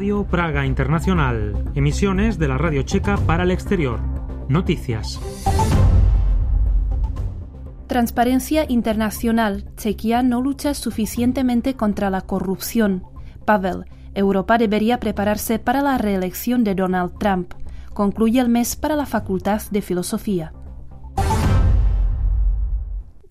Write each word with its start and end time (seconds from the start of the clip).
Radio 0.00 0.24
Praga 0.24 0.64
Internacional, 0.64 1.62
emisiones 1.74 2.38
de 2.38 2.48
la 2.48 2.56
Radio 2.56 2.80
Checa 2.84 3.18
para 3.18 3.42
el 3.42 3.50
exterior. 3.50 4.00
Noticias. 4.48 5.20
Transparencia 7.86 8.64
Internacional. 8.66 9.66
Chequia 9.76 10.22
no 10.22 10.40
lucha 10.40 10.72
suficientemente 10.72 11.74
contra 11.74 12.08
la 12.08 12.22
corrupción. 12.22 13.04
Pavel. 13.44 13.84
Europa 14.14 14.56
debería 14.56 14.98
prepararse 15.00 15.58
para 15.58 15.82
la 15.82 15.98
reelección 15.98 16.64
de 16.64 16.74
Donald 16.74 17.18
Trump. 17.18 17.52
Concluye 17.92 18.40
el 18.40 18.48
mes 18.48 18.76
para 18.76 18.96
la 18.96 19.04
Facultad 19.04 19.60
de 19.70 19.82
Filosofía. 19.82 20.54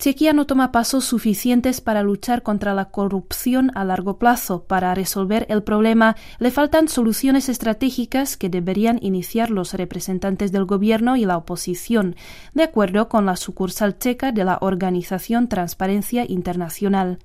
Chequia 0.02 0.31
no 0.31 0.45
toma 0.45 0.71
pasos 0.71 1.03
suficientes 1.03 1.81
para 1.81 2.03
luchar 2.03 2.41
contra 2.41 2.73
la 2.73 2.85
corrupción 2.85 3.70
a 3.76 3.84
largo 3.84 4.17
plazo. 4.17 4.63
Para 4.63 4.95
resolver 4.95 5.45
el 5.49 5.62
problema, 5.62 6.16
le 6.40 6.52
faltan 6.52 6.88
soluciones 6.88 7.49
estratégicas 7.49 8.38
que 8.38 8.48
deberían 8.48 8.99
iniciar 9.02 9.49
los 9.49 9.73
representantes 9.73 10.54
del 10.54 10.63
gobierno 10.63 11.17
y 11.17 11.26
la 11.26 11.35
oposición, 11.35 12.16
de 12.54 12.63
acuerdo 12.63 13.09
con 13.09 13.26
la 13.26 13.35
sucursal 13.35 13.99
checa 13.99 14.31
de 14.31 14.45
la 14.45 14.57
Organización 14.62 15.49
Transparencia 15.49 16.23
Internacional. 16.26 17.20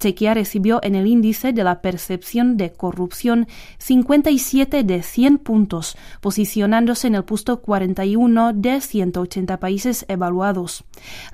Chequia 0.00 0.32
recibió 0.32 0.80
en 0.82 0.94
el 0.94 1.06
índice 1.06 1.52
de 1.52 1.62
la 1.62 1.82
percepción 1.82 2.56
de 2.56 2.72
corrupción 2.72 3.48
57 3.80 4.82
de 4.82 5.02
100 5.02 5.38
puntos, 5.40 5.94
posicionándose 6.22 7.06
en 7.06 7.16
el 7.16 7.24
puesto 7.24 7.60
41 7.60 8.54
de 8.54 8.80
180 8.80 9.60
países 9.60 10.06
evaluados. 10.08 10.84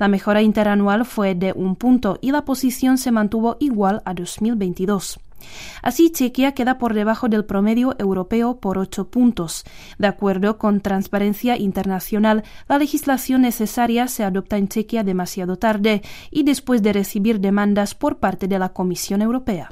La 0.01 0.09
mejora 0.09 0.43
interanual 0.81 1.05
fue 1.05 1.35
de 1.35 1.53
un 1.53 1.77
punto 1.77 2.19
y 2.21 2.33
la 2.33 2.45
posición 2.45 2.97
se 2.97 3.13
mantuvo 3.13 3.57
igual 3.61 4.03
a 4.05 4.15
2022. 4.15 5.21
Así, 5.83 6.11
Chequia 6.11 6.53
queda 6.53 6.79
por 6.79 6.93
debajo 6.93 7.29
del 7.29 7.45
promedio 7.45 7.97
europeo 7.99 8.61
por 8.61 8.79
ocho 8.79 9.09
puntos. 9.09 9.65
De 9.99 10.07
acuerdo 10.07 10.59
con 10.59 10.81
Transparencia 10.81 11.57
Internacional, 11.57 12.45
la 12.69 12.79
legislación 12.79 13.43
necesaria 13.43 14.07
se 14.09 14.25
adopta 14.25 14.59
en 14.59 14.69
Chequia 14.69 15.03
demasiado 15.03 15.57
tarde 15.57 16.03
y 16.31 16.43
después 16.45 16.83
de 16.83 16.93
recibir 16.93 17.41
demandas 17.41 17.95
por 17.95 18.19
parte 18.19 18.49
de 18.49 18.59
la 18.59 18.71
Comisión 18.71 19.23
Europea. 19.23 19.71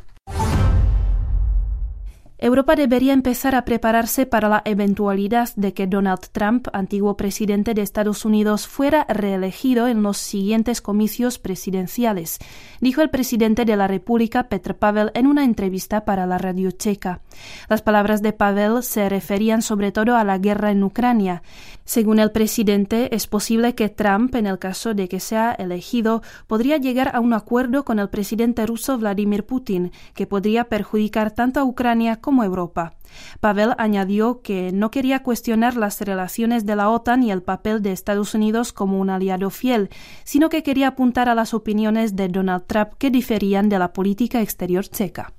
Europa 2.40 2.76
debería 2.76 3.14
empezar 3.14 3.56
a 3.56 3.64
prepararse 3.64 4.24
para 4.24 4.48
la 4.48 4.62
eventualidad 4.64 5.48
de 5.56 5.74
que 5.74 5.88
Donald 5.88 6.20
Trump, 6.30 6.68
antiguo 6.72 7.16
presidente 7.16 7.74
de 7.74 7.82
Estados 7.82 8.24
Unidos, 8.24 8.68
fuera 8.68 9.04
reelegido 9.08 9.88
en 9.88 10.04
los 10.04 10.18
siguientes 10.18 10.80
comicios 10.80 11.40
presidenciales, 11.40 12.38
dijo 12.80 13.02
el 13.02 13.10
presidente 13.10 13.64
de 13.64 13.76
la 13.76 13.88
República, 13.88 14.48
Petr 14.48 14.76
Pavel, 14.76 15.10
en 15.14 15.26
una 15.26 15.42
entrevista 15.42 16.04
para 16.04 16.26
la 16.26 16.38
radio 16.38 16.70
checa. 16.70 17.22
Las 17.68 17.82
palabras 17.82 18.22
de 18.22 18.32
Pavel 18.32 18.84
se 18.84 19.08
referían 19.08 19.60
sobre 19.60 19.90
todo 19.90 20.16
a 20.16 20.22
la 20.22 20.38
guerra 20.38 20.70
en 20.70 20.84
Ucrania. 20.84 21.42
Según 21.88 22.18
el 22.18 22.32
presidente, 22.32 23.14
es 23.16 23.26
posible 23.26 23.74
que 23.74 23.88
Trump, 23.88 24.34
en 24.34 24.46
el 24.46 24.58
caso 24.58 24.92
de 24.92 25.08
que 25.08 25.20
sea 25.20 25.52
elegido, 25.52 26.20
podría 26.46 26.76
llegar 26.76 27.16
a 27.16 27.20
un 27.20 27.32
acuerdo 27.32 27.86
con 27.86 27.98
el 27.98 28.10
presidente 28.10 28.66
ruso 28.66 28.98
Vladimir 28.98 29.46
Putin, 29.46 29.90
que 30.12 30.26
podría 30.26 30.64
perjudicar 30.64 31.30
tanto 31.30 31.60
a 31.60 31.64
Ucrania 31.64 32.20
como 32.20 32.44
Europa. 32.44 32.92
Pavel 33.40 33.70
añadió 33.78 34.42
que 34.42 34.70
no 34.70 34.90
quería 34.90 35.22
cuestionar 35.22 35.78
las 35.78 36.02
relaciones 36.02 36.66
de 36.66 36.76
la 36.76 36.90
OTAN 36.90 37.22
y 37.22 37.30
el 37.30 37.42
papel 37.42 37.80
de 37.80 37.92
Estados 37.92 38.34
Unidos 38.34 38.74
como 38.74 39.00
un 39.00 39.08
aliado 39.08 39.48
fiel, 39.48 39.88
sino 40.24 40.50
que 40.50 40.62
quería 40.62 40.88
apuntar 40.88 41.30
a 41.30 41.34
las 41.34 41.54
opiniones 41.54 42.14
de 42.16 42.28
Donald 42.28 42.64
Trump 42.66 42.90
que 42.98 43.10
diferían 43.10 43.70
de 43.70 43.78
la 43.78 43.94
política 43.94 44.42
exterior 44.42 44.86
checa. 44.86 45.32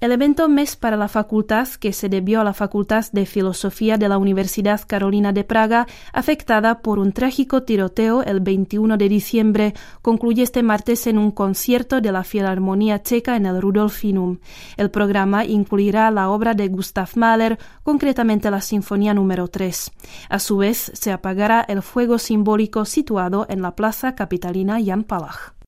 El 0.00 0.12
evento 0.12 0.48
Mes 0.48 0.76
para 0.76 0.96
la 0.96 1.08
Facultad, 1.08 1.66
que 1.66 1.92
se 1.92 2.08
debió 2.08 2.40
a 2.40 2.44
la 2.44 2.54
Facultad 2.54 3.06
de 3.10 3.26
Filosofía 3.26 3.98
de 3.98 4.08
la 4.08 4.16
Universidad 4.16 4.80
Carolina 4.86 5.32
de 5.32 5.42
Praga, 5.42 5.88
afectada 6.12 6.82
por 6.82 7.00
un 7.00 7.10
trágico 7.10 7.64
tiroteo 7.64 8.22
el 8.22 8.38
21 8.38 8.96
de 8.96 9.08
diciembre, 9.08 9.74
concluye 10.00 10.44
este 10.44 10.62
martes 10.62 11.08
en 11.08 11.18
un 11.18 11.32
concierto 11.32 12.00
de 12.00 12.12
la 12.12 12.22
Filarmonía 12.22 13.02
Checa 13.02 13.34
en 13.34 13.46
el 13.46 13.60
Rudolfinum. 13.60 14.38
El 14.76 14.92
programa 14.92 15.44
incluirá 15.44 16.12
la 16.12 16.30
obra 16.30 16.54
de 16.54 16.68
Gustav 16.68 17.08
Mahler, 17.16 17.58
concretamente 17.82 18.52
la 18.52 18.60
Sinfonía 18.60 19.14
número 19.14 19.48
3. 19.48 19.90
A 20.28 20.38
su 20.38 20.58
vez, 20.58 20.92
se 20.94 21.10
apagará 21.10 21.62
el 21.62 21.82
fuego 21.82 22.18
simbólico 22.18 22.84
situado 22.84 23.46
en 23.48 23.62
la 23.62 23.74
plaza 23.74 24.14
capitalina 24.14 24.78
Jan 24.80 25.02
Palach. 25.02 25.58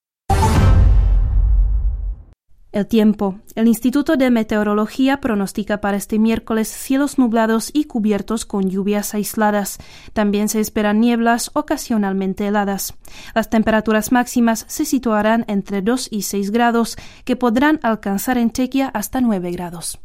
El 2.72 2.86
tiempo. 2.86 3.40
El 3.56 3.66
Instituto 3.66 4.16
de 4.16 4.30
Meteorología 4.30 5.20
pronostica 5.20 5.80
para 5.80 5.96
este 5.96 6.20
miércoles 6.20 6.68
cielos 6.68 7.18
nublados 7.18 7.70
y 7.72 7.84
cubiertos 7.84 8.44
con 8.44 8.70
lluvias 8.70 9.12
aisladas. 9.12 9.78
También 10.12 10.48
se 10.48 10.60
esperan 10.60 11.00
nieblas 11.00 11.50
ocasionalmente 11.54 12.46
heladas. 12.46 12.94
Las 13.34 13.50
temperaturas 13.50 14.12
máximas 14.12 14.66
se 14.68 14.84
situarán 14.84 15.44
entre 15.48 15.82
2 15.82 16.08
y 16.12 16.22
6 16.22 16.52
grados, 16.52 16.96
que 17.24 17.34
podrán 17.34 17.80
alcanzar 17.82 18.38
en 18.38 18.52
Chequia 18.52 18.86
hasta 18.86 19.20
9 19.20 19.50
grados. 19.50 19.98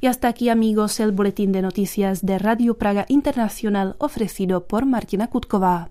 Y 0.00 0.06
hasta 0.06 0.28
aquí, 0.28 0.50
amigos, 0.50 1.00
el 1.00 1.10
boletín 1.10 1.50
de 1.50 1.62
noticias 1.62 2.24
de 2.24 2.38
Radio 2.38 2.78
Praga 2.78 3.06
Internacional 3.08 3.96
ofrecido 3.98 4.68
por 4.68 4.86
Martina 4.86 5.26
Kutkova. 5.26 5.90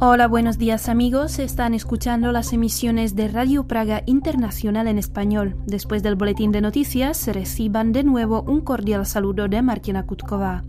Hola, 0.00 0.28
buenos 0.28 0.58
días 0.58 0.88
amigos. 0.88 1.40
Están 1.40 1.74
escuchando 1.74 2.30
las 2.30 2.52
emisiones 2.52 3.16
de 3.16 3.26
Radio 3.26 3.66
Praga 3.66 4.04
Internacional 4.06 4.86
en 4.86 4.96
español. 4.96 5.56
Después 5.66 6.04
del 6.04 6.14
boletín 6.14 6.52
de 6.52 6.60
noticias, 6.60 7.26
reciban 7.26 7.90
de 7.90 8.04
nuevo 8.04 8.42
un 8.42 8.60
cordial 8.60 9.04
saludo 9.06 9.48
de 9.48 9.60
Martina 9.60 10.06
Kutkova. 10.06 10.62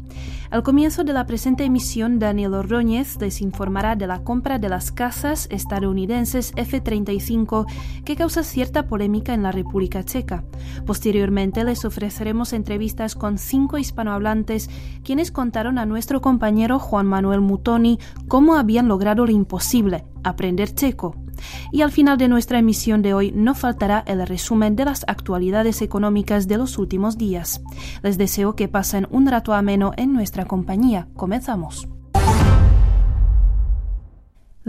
Al 0.52 0.64
comienzo 0.64 1.04
de 1.04 1.14
la 1.14 1.28
presente 1.28 1.64
emisión, 1.64 2.18
Daniel 2.18 2.56
Ordóñez 2.56 3.22
les 3.22 3.40
informará 3.40 3.96
de 3.96 4.08
la 4.08 4.24
compra 4.24 4.58
de 4.58 4.68
las 4.68 4.92
casas 4.92 5.48
estadounidenses 5.52 6.54
F-35 6.56 7.68
que 8.04 8.16
causa 8.16 8.42
cierta 8.42 8.88
polémica 8.88 9.36
en 9.36 9.44
la 9.44 9.52
República 9.52 10.04
Checa. 10.04 10.44
Posteriormente 10.88 11.64
les 11.64 11.86
ofreceremos 11.86 12.54
entrevistas 12.54 13.14
con 13.14 13.38
cinco 13.38 13.78
hispanohablantes 13.78 14.72
quienes 15.04 15.32
contaron 15.32 15.78
a 15.78 15.86
nuestro 15.86 16.20
compañero 16.20 16.80
Juan 16.80 17.06
Manuel 17.06 17.42
Mutoni 17.42 18.00
cómo 18.28 18.56
habían 18.56 18.88
logrado 18.88 19.28
lo 19.28 19.32
imposible, 19.32 20.04
aprender 20.24 20.74
checo. 20.74 21.16
Y 21.72 21.82
al 21.82 21.92
final 21.92 22.18
de 22.18 22.28
nuestra 22.28 22.60
emisión 22.60 23.02
de 23.02 23.14
hoy 23.14 23.32
no 23.36 23.56
faltará 23.56 24.04
el 24.08 24.26
resumen 24.26 24.76
de 24.76 24.86
las 24.86 25.04
actualidades 25.08 25.82
económicas 25.82 26.48
de 26.48 26.58
los 26.58 26.78
últimos 26.78 27.18
días. 27.18 27.62
Les 28.02 28.18
deseo 28.18 28.56
que 28.56 28.68
pasen 28.68 29.08
un 29.12 29.28
rato 29.28 29.54
ameno 29.54 29.92
en 29.98 30.14
nuestra 30.14 30.46
compañía. 30.46 31.08
Comenzamos. 31.16 31.88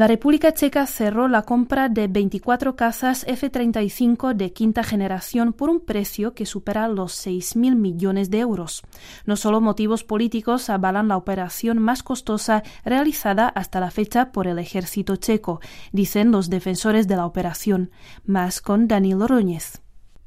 La 0.00 0.06
República 0.06 0.54
Checa 0.54 0.86
cerró 0.86 1.28
la 1.28 1.42
compra 1.42 1.90
de 1.90 2.08
24 2.08 2.74
casas 2.74 3.22
F-35 3.28 4.32
de 4.32 4.50
quinta 4.54 4.82
generación 4.82 5.52
por 5.52 5.68
un 5.68 5.78
precio 5.84 6.32
que 6.32 6.46
supera 6.46 6.88
los 6.88 7.12
6.000 7.26 7.76
millones 7.76 8.30
de 8.30 8.38
euros. 8.38 8.80
No 9.26 9.36
solo 9.36 9.60
motivos 9.60 10.02
políticos 10.02 10.70
avalan 10.70 11.08
la 11.08 11.18
operación 11.18 11.80
más 11.80 12.02
costosa 12.02 12.62
realizada 12.82 13.46
hasta 13.46 13.78
la 13.78 13.90
fecha 13.90 14.32
por 14.32 14.46
el 14.46 14.58
ejército 14.58 15.16
checo, 15.16 15.60
dicen 15.92 16.30
los 16.30 16.48
defensores 16.48 17.06
de 17.06 17.16
la 17.16 17.26
operación. 17.26 17.90
Más 18.24 18.62
con 18.62 18.88
Daniel 18.88 19.20
Oroñez. 19.20 19.82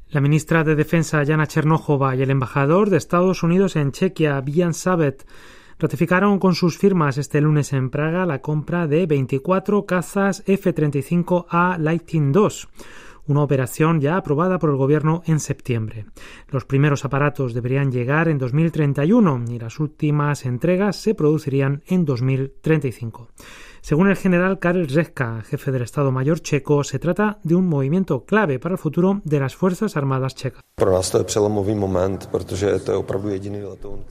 La 0.07 0.21
ministra 0.21 0.63
de 0.63 0.75
Defensa 0.75 1.23
Yana 1.23 1.47
Chernojova 1.47 2.15
y 2.15 2.21
el 2.21 2.29
embajador 2.29 2.91
de 2.91 2.97
Estados 2.97 3.41
Unidos 3.41 3.75
en 3.75 3.91
Chequia, 3.91 4.39
Bian 4.39 4.75
Sabet, 4.75 5.25
ratificaron 5.79 6.39
con 6.39 6.55
sus 6.55 6.77
firmas 6.77 7.17
este 7.17 7.41
lunes 7.41 7.73
en 7.73 7.89
Praga 7.89 8.25
la 8.25 8.39
compra 8.39 8.87
de 8.87 9.05
24 9.05 9.85
cazas 9.85 10.43
F-35A 10.45 11.77
Lightning 11.77 12.33
II 12.35 12.49
una 13.25 13.41
operación 13.41 14.01
ya 14.01 14.17
aprobada 14.17 14.59
por 14.59 14.69
el 14.69 14.75
gobierno 14.75 15.21
en 15.25 15.39
septiembre. 15.39 16.05
Los 16.49 16.65
primeros 16.65 17.05
aparatos 17.05 17.53
deberían 17.53 17.91
llegar 17.91 18.27
en 18.27 18.37
2031 18.37 19.45
y 19.49 19.59
las 19.59 19.79
últimas 19.79 20.45
entregas 20.45 20.97
se 20.97 21.15
producirían 21.15 21.83
en 21.87 22.05
2035. 22.05 23.29
Según 23.83 24.07
el 24.07 24.15
general 24.15 24.59
Karel 24.59 24.87
Řehka, 24.87 25.41
jefe 25.41 25.69
del 25.73 25.81
Estado 25.81 26.09
Mayor 26.09 26.39
checo, 26.39 26.85
se 26.85 26.99
trata 26.99 27.39
de 27.43 27.53
un 27.53 27.67
movimiento 27.67 28.23
clave 28.23 28.57
para 28.57 28.75
el 28.75 28.79
futuro 28.79 29.19
de 29.25 29.41
las 29.41 29.57
Fuerzas 29.57 29.97
Armadas 29.97 30.35
checas. 30.35 30.63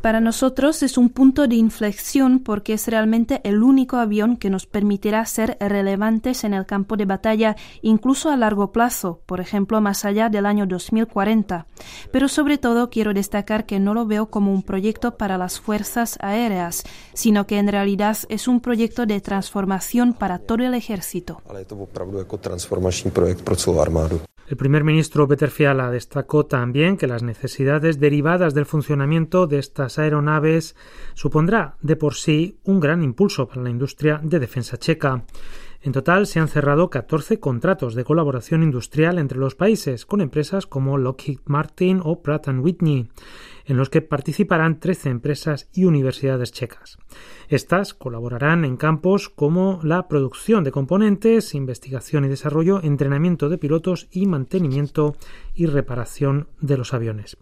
Para 0.02 0.20
nosotros 0.20 0.82
es 0.82 0.98
un 0.98 1.08
punto 1.08 1.48
de 1.48 1.56
inflexión 1.56 2.40
porque 2.40 2.74
es 2.74 2.86
realmente 2.86 3.40
el 3.44 3.62
único 3.62 3.96
avión 3.96 4.36
que 4.36 4.50
nos 4.50 4.66
permitirá 4.66 5.24
ser 5.24 5.56
relevantes 5.58 6.44
en 6.44 6.52
el 6.52 6.66
campo 6.66 6.98
de 6.98 7.06
batalla, 7.06 7.56
incluso 7.80 8.28
a 8.28 8.36
largo 8.36 8.72
plazo, 8.72 9.22
por 9.24 9.40
ejemplo, 9.40 9.80
más 9.80 10.04
allá 10.04 10.28
del 10.28 10.44
año 10.44 10.66
2040. 10.66 11.66
Pero 12.10 12.28
sobre 12.28 12.58
todo 12.58 12.90
quiero 12.90 13.14
destacar 13.14 13.64
que 13.64 13.80
no 13.80 13.94
lo 13.94 14.04
veo 14.04 14.26
como 14.26 14.52
un 14.52 14.62
proyecto 14.62 15.16
para 15.16 15.38
las 15.38 15.60
fuerzas 15.60 16.18
aéreas, 16.20 16.84
sino 17.14 17.46
que 17.46 17.58
en 17.58 17.68
realidad 17.68 18.18
es 18.28 18.48
un 18.48 18.60
proyecto 18.60 19.06
de 19.06 19.22
transformación 19.22 19.61
para 20.18 20.38
todo 20.38 20.64
el 20.64 20.74
ejército. 20.74 21.40
El 24.48 24.56
primer 24.56 24.84
ministro 24.84 25.28
Peter 25.28 25.50
Fiala 25.50 25.90
destacó 25.90 26.44
también 26.46 26.96
que 26.96 27.06
las 27.06 27.22
necesidades 27.22 28.00
derivadas 28.00 28.54
del 28.54 28.66
funcionamiento 28.66 29.46
de 29.46 29.58
estas 29.58 29.98
aeronaves 29.98 30.74
supondrá 31.14 31.76
de 31.80 31.96
por 31.96 32.14
sí 32.14 32.58
un 32.64 32.80
gran 32.80 33.02
impulso 33.02 33.46
para 33.48 33.62
la 33.62 33.70
industria 33.70 34.20
de 34.22 34.40
defensa 34.40 34.76
checa. 34.76 35.24
En 35.84 35.90
total 35.90 36.28
se 36.28 36.38
han 36.38 36.46
cerrado 36.46 36.90
14 36.90 37.40
contratos 37.40 37.94
de 37.96 38.04
colaboración 38.04 38.62
industrial 38.62 39.18
entre 39.18 39.38
los 39.38 39.56
países 39.56 40.06
con 40.06 40.20
empresas 40.20 40.66
como 40.66 40.96
Lockheed 40.96 41.40
Martin 41.44 42.00
o 42.04 42.22
Pratt 42.22 42.46
Whitney 42.46 43.08
en 43.64 43.76
los 43.76 43.90
que 43.90 44.00
participarán 44.00 44.78
13 44.78 45.10
empresas 45.10 45.68
y 45.72 45.84
universidades 45.84 46.52
checas. 46.52 46.98
Estas 47.48 47.94
colaborarán 47.94 48.64
en 48.64 48.76
campos 48.76 49.28
como 49.28 49.80
la 49.82 50.08
producción 50.08 50.64
de 50.64 50.72
componentes, 50.72 51.54
investigación 51.54 52.24
y 52.24 52.28
desarrollo, 52.28 52.80
entrenamiento 52.82 53.48
de 53.48 53.58
pilotos 53.58 54.08
y 54.10 54.26
mantenimiento 54.26 55.16
y 55.54 55.66
reparación 55.66 56.48
de 56.60 56.78
los 56.78 56.94
aviones. 56.94 57.36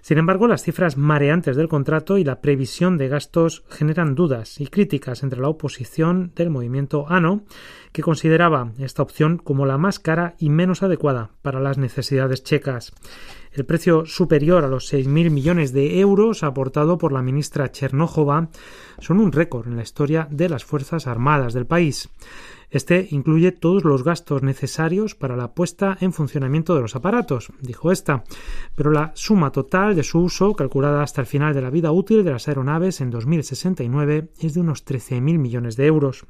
Sin 0.00 0.18
embargo, 0.18 0.46
las 0.46 0.62
cifras 0.62 0.96
mareantes 0.96 1.56
del 1.56 1.68
contrato 1.68 2.18
y 2.18 2.24
la 2.24 2.40
previsión 2.40 2.98
de 2.98 3.08
gastos 3.08 3.64
generan 3.68 4.14
dudas 4.14 4.60
y 4.60 4.66
críticas 4.66 5.22
entre 5.22 5.40
la 5.40 5.48
oposición 5.48 6.32
del 6.34 6.50
movimiento 6.50 7.06
ANO, 7.08 7.42
que 7.92 8.02
consideraba 8.02 8.72
esta 8.78 9.02
opción 9.02 9.38
como 9.38 9.66
la 9.66 9.78
más 9.78 9.98
cara 9.98 10.34
y 10.38 10.50
menos 10.50 10.82
adecuada 10.82 11.30
para 11.42 11.60
las 11.60 11.78
necesidades 11.78 12.42
checas. 12.44 12.92
El 13.52 13.64
precio 13.64 14.06
superior 14.06 14.64
a 14.64 14.68
los 14.68 14.92
6.000 14.92 15.30
millones 15.30 15.72
de 15.72 16.00
euros 16.00 16.42
aportado 16.42 16.98
por 16.98 17.12
la 17.12 17.22
ministra 17.22 17.70
Chernójova 17.70 18.48
son 18.98 19.20
un 19.20 19.32
récord 19.32 19.66
en 19.66 19.76
la 19.76 19.82
historia 19.82 20.28
de 20.30 20.48
las 20.48 20.64
Fuerzas 20.64 21.06
Armadas 21.06 21.54
del 21.54 21.66
país. 21.66 22.08
Este 22.70 23.08
incluye 23.10 23.50
todos 23.52 23.84
los 23.84 24.04
gastos 24.04 24.42
necesarios 24.42 25.14
para 25.14 25.36
la 25.36 25.54
puesta 25.54 25.96
en 26.00 26.12
funcionamiento 26.12 26.74
de 26.74 26.82
los 26.82 26.96
aparatos, 26.96 27.50
dijo 27.62 27.90
esta, 27.90 28.24
pero 28.74 28.90
la 28.90 29.12
suma 29.14 29.52
total 29.52 29.96
de 29.96 30.02
su 30.02 30.20
uso, 30.20 30.54
calculada 30.54 31.02
hasta 31.02 31.22
el 31.22 31.26
final 31.26 31.54
de 31.54 31.62
la 31.62 31.70
vida 31.70 31.92
útil 31.92 32.24
de 32.24 32.32
las 32.32 32.46
aeronaves 32.46 33.00
en 33.00 33.10
2069, 33.10 34.28
es 34.40 34.52
de 34.52 34.60
unos 34.60 34.84
13.000 34.84 35.20
millones 35.38 35.76
de 35.76 35.86
euros. 35.86 36.26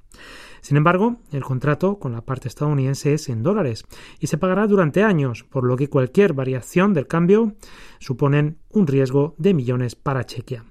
Sin 0.61 0.77
embargo, 0.77 1.17
el 1.33 1.43
contrato 1.43 1.99
con 1.99 2.13
la 2.13 2.23
parte 2.23 2.49
estadounidense 2.49 3.15
es 3.15 3.29
en 3.29 3.43
dólares 3.43 3.85
y 4.21 4.27
se 4.27 4.39
pagará 4.39 4.67
durante 4.67 5.03
años, 5.03 5.45
por 5.45 5.65
lo 5.65 5.77
que 5.77 5.89
cualquier 5.89 6.33
variación 6.33 6.95
del 6.95 7.07
cambio 7.07 7.55
suponen 7.99 8.59
un 8.71 8.87
riesgo 8.87 9.35
de 9.39 9.55
millones 9.55 9.95
para 9.95 10.25
Chequia. 10.25 10.65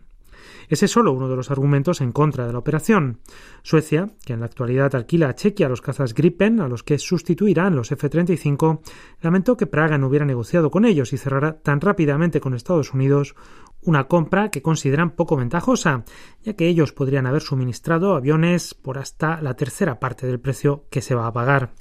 Ese 0.68 0.86
es 0.86 0.92
solo 0.92 1.14
uno 1.14 1.30
de 1.30 1.36
los 1.36 1.52
argumentos 1.52 2.02
en 2.02 2.12
contra 2.12 2.46
de 2.46 2.54
la 2.54 2.60
operación. 2.60 3.20
Suecia, 3.64 4.10
que 4.26 4.34
en 4.34 4.42
la 4.42 4.48
actualidad 4.48 4.94
alquila 4.96 5.30
a 5.30 5.36
Chequia 5.36 5.70
los 5.70 5.82
cazas 5.82 6.14
Gripen, 6.14 6.60
a 6.60 6.68
los 6.68 6.84
que 6.84 7.00
sustituirán 7.00 7.76
los 7.76 7.92
F-35, 7.92 8.82
lamentó 9.22 9.56
que 9.56 9.68
Praga 9.68 9.98
no 9.98 10.08
hubiera 10.08 10.26
negociado 10.26 10.70
con 10.70 10.86
ellos 10.86 11.14
y 11.14 11.18
cerrara 11.18 11.60
tan 11.62 11.82
rápidamente 11.82 12.42
con 12.42 12.54
Estados 12.54 12.94
Unidos 12.94 13.36
una 13.82 14.08
compra 14.08 14.50
que 14.50 14.62
consideran 14.62 15.12
poco 15.12 15.38
ventajosa, 15.38 16.04
ya 16.44 16.54
que 16.54 16.68
ellos 16.68 16.92
podrían 16.92 17.26
haber 17.26 17.42
suministrado 17.42 18.16
aviones 18.16 18.74
por 18.74 18.98
hasta 18.98 19.42
la 19.42 19.56
tercera 19.56 20.00
parte 20.00 20.28
del 20.28 20.40
precio 20.40 20.86
que 20.90 21.02
se 21.02 21.16
va 21.16 21.28
a 21.28 21.34
pagar. 21.34 21.72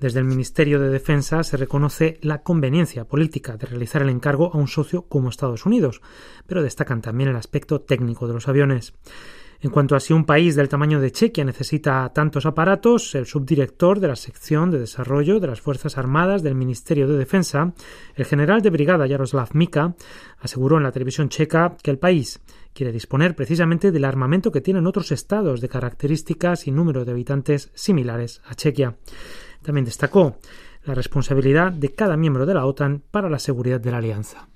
Desde 0.00 0.20
el 0.20 0.24
Ministerio 0.24 0.78
de 0.78 0.90
Defensa 0.90 1.42
se 1.42 1.56
reconoce 1.56 2.18
la 2.22 2.42
conveniencia 2.42 3.04
política 3.04 3.56
de 3.56 3.66
realizar 3.66 4.00
el 4.02 4.10
encargo 4.10 4.52
a 4.54 4.56
un 4.56 4.68
socio 4.68 5.02
como 5.02 5.28
Estados 5.28 5.66
Unidos, 5.66 6.00
pero 6.46 6.62
destacan 6.62 7.02
también 7.02 7.30
el 7.30 7.36
aspecto 7.36 7.80
técnico 7.80 8.28
de 8.28 8.34
los 8.34 8.46
aviones. 8.46 8.94
En 9.60 9.70
cuanto 9.70 9.96
a 9.96 10.00
si 10.00 10.12
un 10.12 10.24
país 10.24 10.54
del 10.54 10.68
tamaño 10.68 11.00
de 11.00 11.10
Chequia 11.10 11.44
necesita 11.44 12.08
tantos 12.14 12.46
aparatos, 12.46 13.16
el 13.16 13.26
subdirector 13.26 13.98
de 13.98 14.06
la 14.06 14.14
sección 14.14 14.70
de 14.70 14.78
desarrollo 14.78 15.40
de 15.40 15.48
las 15.48 15.60
Fuerzas 15.60 15.98
Armadas 15.98 16.44
del 16.44 16.54
Ministerio 16.54 17.08
de 17.08 17.18
Defensa, 17.18 17.72
el 18.14 18.24
general 18.24 18.62
de 18.62 18.70
brigada 18.70 19.08
Jaroslav 19.08 19.48
Mika, 19.54 19.96
aseguró 20.38 20.76
en 20.76 20.84
la 20.84 20.92
televisión 20.92 21.28
checa 21.28 21.76
que 21.82 21.90
el 21.90 21.98
país 21.98 22.40
quiere 22.72 22.92
disponer 22.92 23.34
precisamente 23.34 23.90
del 23.90 24.04
armamento 24.04 24.52
que 24.52 24.60
tienen 24.60 24.86
otros 24.86 25.10
estados 25.10 25.60
de 25.60 25.68
características 25.68 26.68
y 26.68 26.70
número 26.70 27.04
de 27.04 27.10
habitantes 27.10 27.72
similares 27.74 28.40
a 28.44 28.54
Chequia. 28.54 28.94
También 29.62 29.84
destacó 29.84 30.36
la 30.84 30.94
responsabilidad 30.94 31.70
de 31.70 31.94
cada 31.94 32.16
miembro 32.16 32.46
de 32.46 32.54
la 32.54 32.64
OTAN 32.64 33.02
para 33.10 33.28
la 33.28 33.38
seguridad 33.38 33.78
de 33.78 33.90
la 33.90 33.98
alianza. 33.98 34.48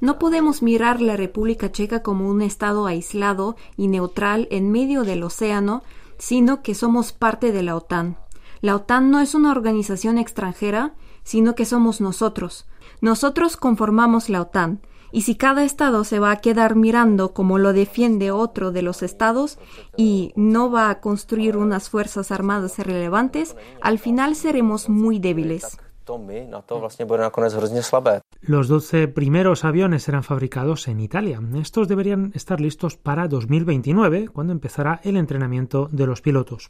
No 0.00 0.18
podemos 0.18 0.62
mirar 0.62 1.00
la 1.00 1.16
República 1.16 1.72
Checa 1.72 2.02
como 2.02 2.28
un 2.28 2.40
estado 2.40 2.86
aislado 2.86 3.56
y 3.76 3.88
neutral 3.88 4.46
en 4.50 4.70
medio 4.70 5.02
del 5.02 5.24
océano, 5.24 5.82
sino 6.18 6.62
que 6.62 6.74
somos 6.74 7.12
parte 7.12 7.50
de 7.50 7.62
la 7.62 7.74
OTAN. 7.74 8.16
La 8.60 8.76
OTAN 8.76 9.10
no 9.10 9.20
es 9.20 9.34
una 9.34 9.50
organización 9.50 10.18
extranjera, 10.18 10.94
sino 11.24 11.54
que 11.54 11.64
somos 11.64 12.00
nosotros. 12.00 12.66
Nosotros 13.00 13.56
conformamos 13.56 14.28
la 14.28 14.40
OTAN 14.40 14.80
y 15.14 15.22
si 15.22 15.36
cada 15.36 15.62
estado 15.62 16.02
se 16.02 16.18
va 16.18 16.32
a 16.32 16.40
quedar 16.40 16.74
mirando 16.74 17.32
como 17.34 17.58
lo 17.58 17.72
defiende 17.72 18.32
otro 18.32 18.72
de 18.72 18.82
los 18.82 19.04
estados 19.04 19.58
y 19.96 20.32
no 20.34 20.72
va 20.72 20.90
a 20.90 21.00
construir 21.00 21.56
unas 21.56 21.88
fuerzas 21.88 22.32
armadas 22.32 22.80
relevantes, 22.80 23.54
al 23.80 24.00
final 24.00 24.34
seremos 24.34 24.88
muy 24.88 25.20
débiles. 25.20 25.78
Los 28.42 28.68
12 28.68 29.08
primeros 29.08 29.64
aviones 29.64 30.02
serán 30.02 30.22
fabricados 30.22 30.86
en 30.88 31.00
Italia. 31.00 31.40
Estos 31.56 31.88
deberían 31.88 32.30
estar 32.34 32.60
listos 32.60 32.96
para 32.96 33.26
2029, 33.26 34.28
cuando 34.28 34.52
empezará 34.52 35.00
el 35.02 35.16
entrenamiento 35.16 35.88
de 35.90 36.06
los 36.06 36.20
pilotos. 36.20 36.68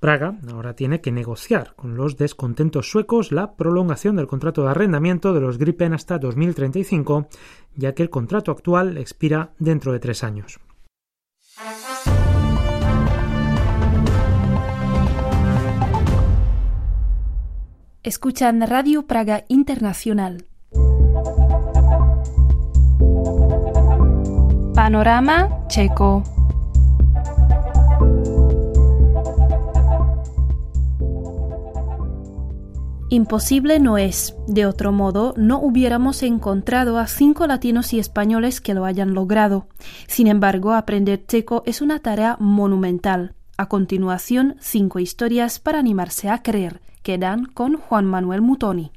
Praga 0.00 0.38
ahora 0.50 0.74
tiene 0.74 1.00
que 1.00 1.12
negociar 1.12 1.74
con 1.76 1.96
los 1.96 2.16
descontentos 2.16 2.90
suecos 2.90 3.32
la 3.32 3.52
prolongación 3.52 4.16
del 4.16 4.26
contrato 4.26 4.62
de 4.62 4.70
arrendamiento 4.70 5.34
de 5.34 5.40
los 5.40 5.58
Gripen 5.58 5.92
hasta 5.92 6.18
2035, 6.18 7.28
ya 7.76 7.94
que 7.94 8.02
el 8.02 8.10
contrato 8.10 8.50
actual 8.50 8.96
expira 8.96 9.50
dentro 9.58 9.92
de 9.92 10.00
tres 10.00 10.24
años. 10.24 10.58
Escuchan 18.02 18.66
Radio 18.66 19.02
Praga 19.02 19.44
Internacional. 19.48 20.46
Panorama 24.74 25.66
checo. 25.68 26.22
Imposible 33.10 33.78
no 33.80 33.98
es. 33.98 34.34
De 34.46 34.64
otro 34.64 34.92
modo, 34.92 35.34
no 35.36 35.60
hubiéramos 35.60 36.22
encontrado 36.22 36.96
a 36.96 37.06
cinco 37.06 37.46
latinos 37.46 37.92
y 37.92 37.98
españoles 37.98 38.62
que 38.62 38.72
lo 38.72 38.86
hayan 38.86 39.12
logrado. 39.12 39.66
Sin 40.06 40.26
embargo, 40.26 40.72
aprender 40.72 41.26
checo 41.26 41.62
es 41.66 41.82
una 41.82 41.98
tarea 41.98 42.38
monumental. 42.40 43.34
A 43.58 43.68
continuación, 43.68 44.56
cinco 44.58 45.00
historias 45.00 45.58
para 45.58 45.80
animarse 45.80 46.30
a 46.30 46.42
creer 46.42 46.80
quedan 47.02 47.46
con 47.46 47.76
Juan 47.76 48.06
Manuel 48.06 48.42
Mutoni. 48.42 48.92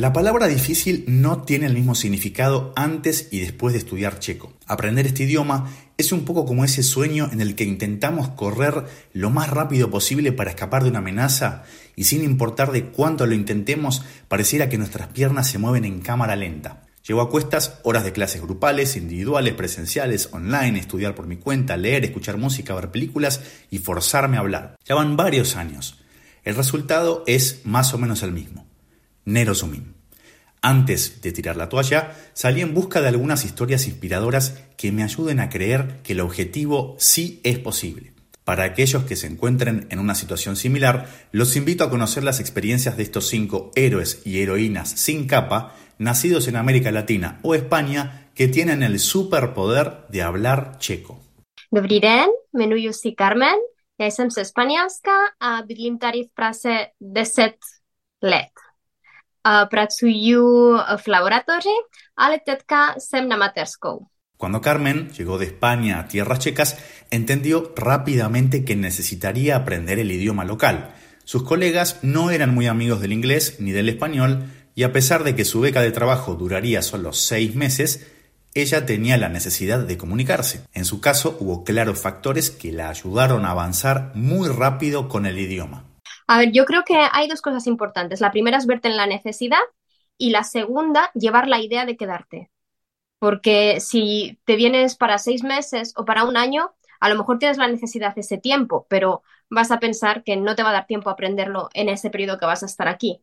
La 0.00 0.14
palabra 0.14 0.46
difícil 0.46 1.04
no 1.08 1.42
tiene 1.42 1.66
el 1.66 1.74
mismo 1.74 1.94
significado 1.94 2.72
antes 2.74 3.28
y 3.30 3.40
después 3.40 3.74
de 3.74 3.80
estudiar 3.80 4.18
checo. 4.18 4.54
Aprender 4.66 5.06
este 5.06 5.24
idioma 5.24 5.70
es 5.98 6.10
un 6.10 6.24
poco 6.24 6.46
como 6.46 6.64
ese 6.64 6.82
sueño 6.82 7.28
en 7.30 7.42
el 7.42 7.54
que 7.54 7.64
intentamos 7.64 8.30
correr 8.30 8.86
lo 9.12 9.28
más 9.28 9.50
rápido 9.50 9.90
posible 9.90 10.32
para 10.32 10.48
escapar 10.48 10.84
de 10.84 10.88
una 10.88 11.00
amenaza 11.00 11.64
y 11.96 12.04
sin 12.04 12.24
importar 12.24 12.72
de 12.72 12.86
cuánto 12.86 13.26
lo 13.26 13.34
intentemos, 13.34 14.02
pareciera 14.26 14.70
que 14.70 14.78
nuestras 14.78 15.08
piernas 15.08 15.50
se 15.50 15.58
mueven 15.58 15.84
en 15.84 16.00
cámara 16.00 16.34
lenta. 16.34 16.86
Llevo 17.06 17.20
a 17.20 17.28
cuestas 17.28 17.78
horas 17.82 18.02
de 18.02 18.12
clases 18.12 18.40
grupales, 18.40 18.96
individuales, 18.96 19.52
presenciales, 19.52 20.30
online, 20.32 20.78
estudiar 20.78 21.14
por 21.14 21.26
mi 21.26 21.36
cuenta, 21.36 21.76
leer, 21.76 22.06
escuchar 22.06 22.38
música, 22.38 22.74
ver 22.74 22.90
películas 22.90 23.42
y 23.70 23.80
forzarme 23.80 24.38
a 24.38 24.40
hablar. 24.40 24.78
Ya 24.86 24.94
van 24.94 25.18
varios 25.18 25.56
años. 25.56 25.98
El 26.42 26.54
resultado 26.54 27.22
es 27.26 27.60
más 27.66 27.92
o 27.92 27.98
menos 27.98 28.22
el 28.22 28.32
mismo. 28.32 28.69
Nero 29.24 29.54
Sumim. 29.54 29.94
Antes 30.62 31.22
de 31.22 31.32
tirar 31.32 31.56
la 31.56 31.68
toalla, 31.68 32.14
salí 32.34 32.60
en 32.60 32.74
busca 32.74 33.00
de 33.00 33.08
algunas 33.08 33.44
historias 33.44 33.86
inspiradoras 33.86 34.62
que 34.76 34.92
me 34.92 35.02
ayuden 35.02 35.40
a 35.40 35.48
creer 35.48 36.00
que 36.02 36.12
el 36.12 36.20
objetivo 36.20 36.96
sí 36.98 37.40
es 37.44 37.58
posible. 37.58 38.12
Para 38.44 38.64
aquellos 38.64 39.04
que 39.04 39.16
se 39.16 39.26
encuentren 39.26 39.86
en 39.90 39.98
una 39.98 40.14
situación 40.14 40.56
similar, 40.56 41.06
los 41.32 41.56
invito 41.56 41.84
a 41.84 41.90
conocer 41.90 42.24
las 42.24 42.40
experiencias 42.40 42.96
de 42.96 43.04
estos 43.04 43.28
cinco 43.28 43.70
héroes 43.74 44.22
y 44.24 44.40
heroínas 44.40 44.90
sin 44.90 45.26
capa 45.26 45.76
nacidos 45.98 46.48
en 46.48 46.56
América 46.56 46.90
Latina 46.90 47.38
o 47.42 47.54
España 47.54 48.30
que 48.34 48.48
tienen 48.48 48.82
el 48.82 48.98
superpoder 48.98 50.06
de 50.08 50.22
hablar 50.22 50.78
checo. 50.78 51.20
Dobrý 51.70 52.00
den, 52.00 52.28
jmenuji 52.52 52.92
si 52.92 53.14
Carmen, 53.14 53.56
jsem 53.98 54.28
Španělska 54.30 55.12
a 55.40 55.62
bydlím 55.62 55.98
tady 55.98 56.22
v 56.22 56.34
Praze 56.34 56.86
10 57.00 57.54
let. 58.22 58.50
A 59.44 59.66
pracuji 59.66 60.36
v 60.96 61.08
laboratoři, 61.08 61.76
ale 62.16 62.38
teďka 62.44 62.94
jsem 62.98 63.28
na. 63.28 63.52
Cuando 64.36 64.60
Carmen 64.60 65.10
llegó 65.10 65.38
de 65.38 65.46
España 65.46 66.00
a 66.00 66.08
tierras 66.08 66.38
checas, 66.38 66.78
entendió 67.10 67.74
rápidamente 67.76 68.64
que 68.64 68.74
necesitaría 68.74 69.56
aprender 69.56 69.98
el 69.98 70.10
idioma 70.10 70.44
local. 70.44 70.94
Sus 71.24 71.42
colegas 71.42 71.98
no 72.02 72.30
eran 72.30 72.54
muy 72.54 72.66
amigos 72.66 73.00
del 73.00 73.12
inglés 73.12 73.56
ni 73.60 73.72
del 73.72 73.88
español, 73.88 74.50
y 74.74 74.84
a 74.84 74.92
pesar 74.92 75.24
de 75.24 75.34
que 75.34 75.44
su 75.44 75.60
beca 75.60 75.82
de 75.82 75.90
trabajo 75.90 76.36
duraría 76.36 76.80
solo 76.80 77.12
seis 77.12 77.54
meses, 77.54 78.06
ella 78.54 78.86
tenía 78.86 79.18
la 79.18 79.28
necesidad 79.28 79.80
de 79.80 79.98
comunicarse. 79.98 80.62
En 80.72 80.84
su 80.84 81.00
caso, 81.00 81.36
hubo 81.38 81.62
claros 81.62 82.00
factores 82.00 82.50
que 82.50 82.72
la 82.72 82.88
ayudaron 82.88 83.44
a 83.44 83.50
avanzar 83.50 84.12
muy 84.14 84.48
rápido 84.48 85.08
con 85.08 85.26
el 85.26 85.38
idioma. 85.38 85.89
A 86.30 86.38
ver, 86.38 86.52
yo 86.52 86.64
creo 86.64 86.84
que 86.84 86.96
hay 87.10 87.26
dos 87.26 87.42
cosas 87.42 87.66
importantes. 87.66 88.20
La 88.20 88.30
primera 88.30 88.56
es 88.56 88.66
verte 88.66 88.86
en 88.86 88.96
la 88.96 89.08
necesidad 89.08 89.58
y 90.16 90.30
la 90.30 90.44
segunda, 90.44 91.10
llevar 91.12 91.48
la 91.48 91.58
idea 91.58 91.84
de 91.86 91.96
quedarte. 91.96 92.52
Porque 93.18 93.80
si 93.80 94.38
te 94.44 94.54
vienes 94.54 94.94
para 94.94 95.18
seis 95.18 95.42
meses 95.42 95.92
o 95.96 96.04
para 96.04 96.22
un 96.22 96.36
año, 96.36 96.70
a 97.00 97.08
lo 97.08 97.16
mejor 97.16 97.40
tienes 97.40 97.58
la 97.58 97.66
necesidad 97.66 98.14
de 98.14 98.20
ese 98.20 98.38
tiempo, 98.38 98.86
pero 98.88 99.24
vas 99.48 99.72
a 99.72 99.80
pensar 99.80 100.22
que 100.22 100.36
no 100.36 100.54
te 100.54 100.62
va 100.62 100.70
a 100.70 100.74
dar 100.74 100.86
tiempo 100.86 101.10
a 101.10 101.14
aprenderlo 101.14 101.68
en 101.74 101.88
ese 101.88 102.10
periodo 102.10 102.38
que 102.38 102.46
vas 102.46 102.62
a 102.62 102.66
estar 102.66 102.86
aquí. 102.86 103.20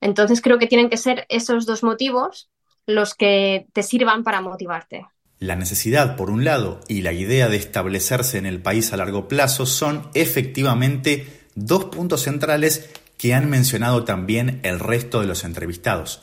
Entonces 0.00 0.42
creo 0.42 0.58
que 0.58 0.66
tienen 0.66 0.90
que 0.90 0.96
ser 0.96 1.26
esos 1.28 1.64
dos 1.64 1.84
motivos 1.84 2.50
los 2.86 3.14
que 3.14 3.68
te 3.72 3.84
sirvan 3.84 4.24
para 4.24 4.40
motivarte. 4.40 5.06
La 5.38 5.54
necesidad, 5.54 6.16
por 6.16 6.28
un 6.28 6.44
lado, 6.44 6.80
y 6.88 7.02
la 7.02 7.12
idea 7.12 7.48
de 7.48 7.56
establecerse 7.56 8.36
en 8.36 8.46
el 8.46 8.60
país 8.60 8.92
a 8.92 8.96
largo 8.96 9.28
plazo 9.28 9.64
son 9.64 10.10
efectivamente 10.14 11.37
dos 11.66 11.86
puntos 11.86 12.22
centrales 12.22 12.90
que 13.16 13.34
han 13.34 13.50
mencionado 13.50 14.04
también 14.04 14.60
el 14.62 14.78
resto 14.78 15.20
de 15.20 15.26
los 15.26 15.44
entrevistados. 15.44 16.22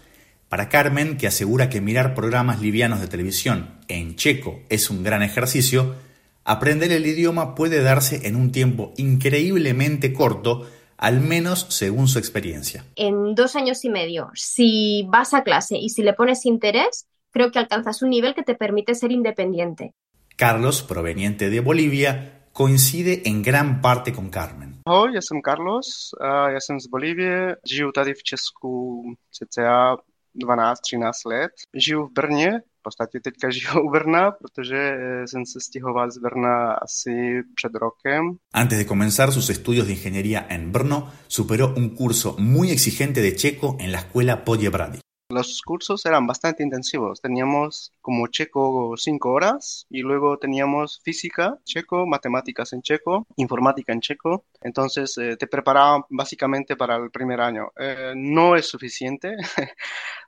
Para 0.49 0.69
Carmen, 0.69 1.17
que 1.17 1.27
asegura 1.27 1.69
que 1.69 1.81
mirar 1.81 2.13
programas 2.13 2.61
livianos 2.61 3.01
de 3.01 3.07
televisión 3.07 3.79
en 3.87 4.15
checo 4.15 4.61
es 4.69 4.89
un 4.89 5.03
gran 5.03 5.23
ejercicio, 5.23 5.95
aprender 6.43 6.91
el 6.91 7.05
idioma 7.05 7.55
puede 7.55 7.81
darse 7.81 8.27
en 8.27 8.35
un 8.35 8.51
tiempo 8.51 8.93
increíblemente 8.97 10.13
corto 10.13 10.67
al 10.97 11.19
menos 11.19 11.65
según 11.69 12.07
su 12.07 12.19
experiencia. 12.19 12.85
En 12.95 13.35
dos 13.35 13.55
años 13.55 13.83
y 13.83 13.89
medio, 13.89 14.29
si 14.33 15.05
vas 15.09 15.33
a 15.33 15.43
clase 15.43 15.77
y 15.77 15.89
si 15.89 16.03
le 16.03 16.13
pones 16.13 16.45
interés, 16.45 17.07
creo 17.31 17.51
que 17.51 17.59
alcanzas 17.59 18.01
un 18.01 18.11
nivel 18.11 18.33
que 18.33 18.43
te 18.43 18.55
permite 18.55 18.95
ser 18.95 19.11
independiente. 19.11 19.93
Carlos, 20.37 20.83
proveniente 20.83 21.49
de 21.49 21.59
Bolivia, 21.59 22.45
coincide 22.53 23.23
en 23.25 23.41
gran 23.41 23.81
parte 23.81 24.13
con 24.13 24.29
Carmen. 24.29 24.74
Ahoj, 24.87 25.13
já 25.13 25.21
jsem 25.21 25.41
Carlos, 25.41 25.85
já 26.23 26.59
jsem 26.59 26.79
z 26.79 26.87
Bolívie, 26.87 27.55
žiju 27.71 27.91
tady 27.91 28.13
v 28.13 28.23
Česku 28.23 29.03
cca 29.31 29.97
12-13 30.45 31.11
let. 31.25 31.51
Žiju 31.73 32.05
v 32.05 32.13
Brně, 32.13 32.51
v 32.79 32.83
podstatě 32.83 33.19
teďka 33.23 33.49
žiju 33.57 33.81
u 33.81 33.91
Brna, 33.91 34.31
protože 34.31 34.77
eh, 34.77 35.27
jsem 35.27 35.45
se 35.45 35.59
stěhoval 35.61 36.11
z 36.11 36.17
Brna 36.17 36.73
asi 36.73 37.41
před 37.55 37.71
rokem. 37.75 38.37
Antes 38.53 38.77
de 38.77 38.85
comenzar 38.85 39.31
sus 39.31 39.49
estudios 39.49 39.87
de 39.87 39.93
ingeniería 39.93 40.45
en 40.49 40.71
Brno, 40.71 41.11
superó 41.27 41.73
un 41.77 41.89
curso 41.89 42.35
muy 42.39 42.71
exigente 42.71 43.21
de 43.21 43.31
checo 43.31 43.77
en 43.79 43.91
la 43.91 43.99
escuela 43.99 44.35
Poděbrady. 44.35 44.99
Los 45.35 45.61
cursos 45.61 46.05
eran 46.05 46.25
bastante 46.27 46.63
intensivos. 46.63 47.19
Teníamos 47.19 47.91
como 47.99 48.27
checo 48.27 48.95
cinco 48.95 49.33
horas 49.33 49.85
y 49.89 49.99
luego 49.99 50.37
teníamos 50.37 51.01
física 51.03 51.59
checo, 51.65 52.07
matemáticas 52.07 52.71
en 52.71 52.81
checo, 52.81 53.27
informática 53.35 53.91
en 53.91 53.99
checo. 53.99 54.45
Entonces 54.61 55.17
eh, 55.17 55.35
te 55.35 55.47
preparaban 55.47 56.03
básicamente 56.09 56.77
para 56.77 56.95
el 56.95 57.11
primer 57.11 57.41
año. 57.41 57.73
Eh, 57.77 58.13
no 58.15 58.55
es 58.55 58.69
suficiente. 58.69 59.35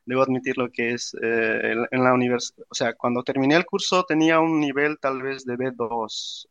Debo 0.05 0.23
admitir 0.23 0.57
lo 0.57 0.69
que 0.73 0.91
es 0.91 1.15
eh, 1.23 1.73
en 1.89 2.03
la 2.03 2.13
universidad. 2.13 2.65
O 2.69 2.75
sea, 2.75 2.93
cuando 2.93 3.23
terminé 3.23 3.55
el 3.55 3.65
curso 3.65 4.03
tenía 4.03 4.41
un 4.41 4.59
nivel 4.59 4.99
tal 4.99 5.21
vez 5.21 5.45
de 5.45 5.55
B2 5.55 6.47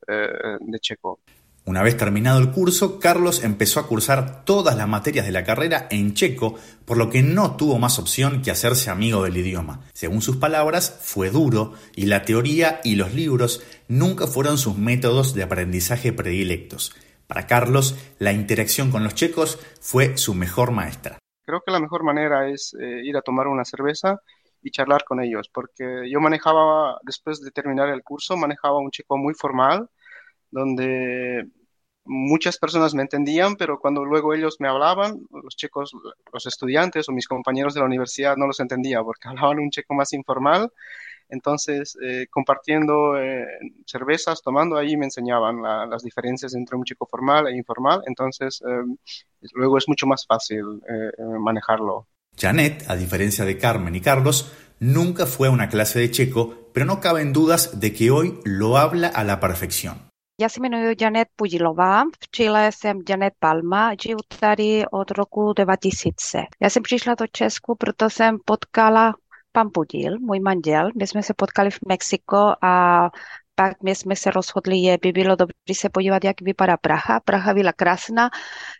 de 0.60 0.80
checo. 0.80 1.20
Una 1.68 1.82
vez 1.82 1.96
terminado 1.96 2.38
el 2.38 2.52
curso, 2.52 3.00
Carlos 3.00 3.42
empezó 3.42 3.80
a 3.80 3.88
cursar 3.88 4.44
todas 4.44 4.76
las 4.76 4.86
materias 4.86 5.26
de 5.26 5.32
la 5.32 5.42
carrera 5.42 5.88
en 5.90 6.14
checo, 6.14 6.54
por 6.84 6.96
lo 6.96 7.10
que 7.10 7.24
no 7.24 7.56
tuvo 7.56 7.80
más 7.80 7.98
opción 7.98 8.40
que 8.40 8.52
hacerse 8.52 8.88
amigo 8.88 9.24
del 9.24 9.36
idioma. 9.36 9.80
Según 9.92 10.22
sus 10.22 10.36
palabras, 10.36 10.96
fue 11.02 11.28
duro 11.30 11.72
y 11.96 12.06
la 12.06 12.22
teoría 12.22 12.80
y 12.84 12.94
los 12.94 13.14
libros 13.14 13.64
nunca 13.88 14.28
fueron 14.28 14.58
sus 14.58 14.78
métodos 14.78 15.34
de 15.34 15.42
aprendizaje 15.42 16.12
predilectos. 16.12 16.94
Para 17.26 17.48
Carlos, 17.48 17.98
la 18.20 18.32
interacción 18.32 18.92
con 18.92 19.02
los 19.02 19.16
checos 19.16 19.58
fue 19.80 20.16
su 20.16 20.34
mejor 20.34 20.70
maestra. 20.70 21.18
Creo 21.44 21.62
que 21.66 21.72
la 21.72 21.80
mejor 21.80 22.04
manera 22.04 22.48
es 22.48 22.76
eh, 22.80 23.00
ir 23.02 23.16
a 23.16 23.22
tomar 23.22 23.48
una 23.48 23.64
cerveza 23.64 24.20
y 24.62 24.70
charlar 24.70 25.02
con 25.04 25.20
ellos, 25.20 25.50
porque 25.52 26.08
yo 26.08 26.20
manejaba, 26.20 26.98
después 27.02 27.40
de 27.40 27.50
terminar 27.50 27.88
el 27.88 28.04
curso, 28.04 28.36
manejaba 28.36 28.78
un 28.78 28.92
checo 28.92 29.16
muy 29.16 29.34
formal, 29.34 29.88
donde 30.50 31.48
muchas 32.06 32.58
personas 32.58 32.94
me 32.94 33.02
entendían, 33.02 33.56
pero 33.56 33.78
cuando 33.78 34.04
luego 34.04 34.32
ellos 34.34 34.56
me 34.60 34.68
hablaban, 34.68 35.20
los 35.30 35.56
chicos, 35.56 35.92
los 36.32 36.46
estudiantes 36.46 37.08
o 37.08 37.12
mis 37.12 37.26
compañeros 37.26 37.74
de 37.74 37.80
la 37.80 37.86
universidad 37.86 38.36
no 38.36 38.46
los 38.46 38.60
entendía 38.60 39.02
porque 39.02 39.28
hablaban 39.28 39.58
un 39.58 39.70
checo 39.70 39.94
más 39.94 40.12
informal. 40.12 40.70
Entonces, 41.28 41.98
eh, 42.00 42.26
compartiendo 42.30 43.18
eh, 43.18 43.46
cervezas, 43.84 44.42
tomando 44.42 44.76
ahí, 44.76 44.96
me 44.96 45.06
enseñaban 45.06 45.60
las 45.90 46.02
diferencias 46.02 46.54
entre 46.54 46.76
un 46.76 46.84
chico 46.84 47.06
formal 47.10 47.48
e 47.48 47.56
informal. 47.56 48.02
Entonces, 48.06 48.62
eh, 48.62 49.48
luego 49.54 49.76
es 49.76 49.88
mucho 49.88 50.06
más 50.06 50.24
fácil 50.24 50.80
manejarlo. 51.40 52.06
Janet, 52.38 52.84
a 52.88 52.94
diferencia 52.94 53.44
de 53.44 53.58
Carmen 53.58 53.96
y 53.96 54.00
Carlos, 54.00 54.52
nunca 54.78 55.26
fue 55.26 55.48
a 55.48 55.50
una 55.50 55.68
clase 55.68 55.98
de 55.98 56.10
checo, 56.10 56.70
pero 56.72 56.86
no 56.86 57.00
caben 57.00 57.32
dudas 57.32 57.80
de 57.80 57.92
que 57.92 58.10
hoy 58.10 58.38
lo 58.44 58.76
habla 58.76 59.08
a 59.08 59.24
la 59.24 59.40
perfección. 59.40 60.05
Já 60.40 60.48
se 60.48 60.60
jmenuji 60.60 60.96
Janet 61.00 61.28
Pudilová, 61.36 62.04
v 62.04 62.30
Chile 62.36 62.70
jsem 62.72 63.02
Janet 63.08 63.32
Palma, 63.38 63.92
žiju 64.02 64.18
tady 64.40 64.84
od 64.92 65.10
roku 65.10 65.52
2000. 65.52 66.38
Já 66.60 66.70
jsem 66.70 66.82
přišla 66.82 67.14
do 67.14 67.26
Česku, 67.32 67.76
proto 67.78 68.10
jsem 68.10 68.38
potkala 68.44 69.14
pan 69.52 69.68
Pudil, 69.74 70.18
můj 70.20 70.40
manžel. 70.40 70.90
My 70.98 71.06
jsme 71.06 71.22
se 71.22 71.34
potkali 71.34 71.70
v 71.70 71.78
Mexiko 71.88 72.54
a 72.62 73.10
pak 73.54 73.82
my 73.82 73.94
jsme 73.94 74.16
se 74.16 74.30
rozhodli, 74.30 74.84
že 74.84 74.96
by 75.02 75.12
bylo 75.12 75.36
dobré 75.36 75.54
se 75.72 75.88
podívat, 75.88 76.24
jak 76.24 76.40
vypadá 76.40 76.76
Praha. 76.76 77.20
Praha 77.20 77.54
byla 77.54 77.72
krásná, 77.72 78.30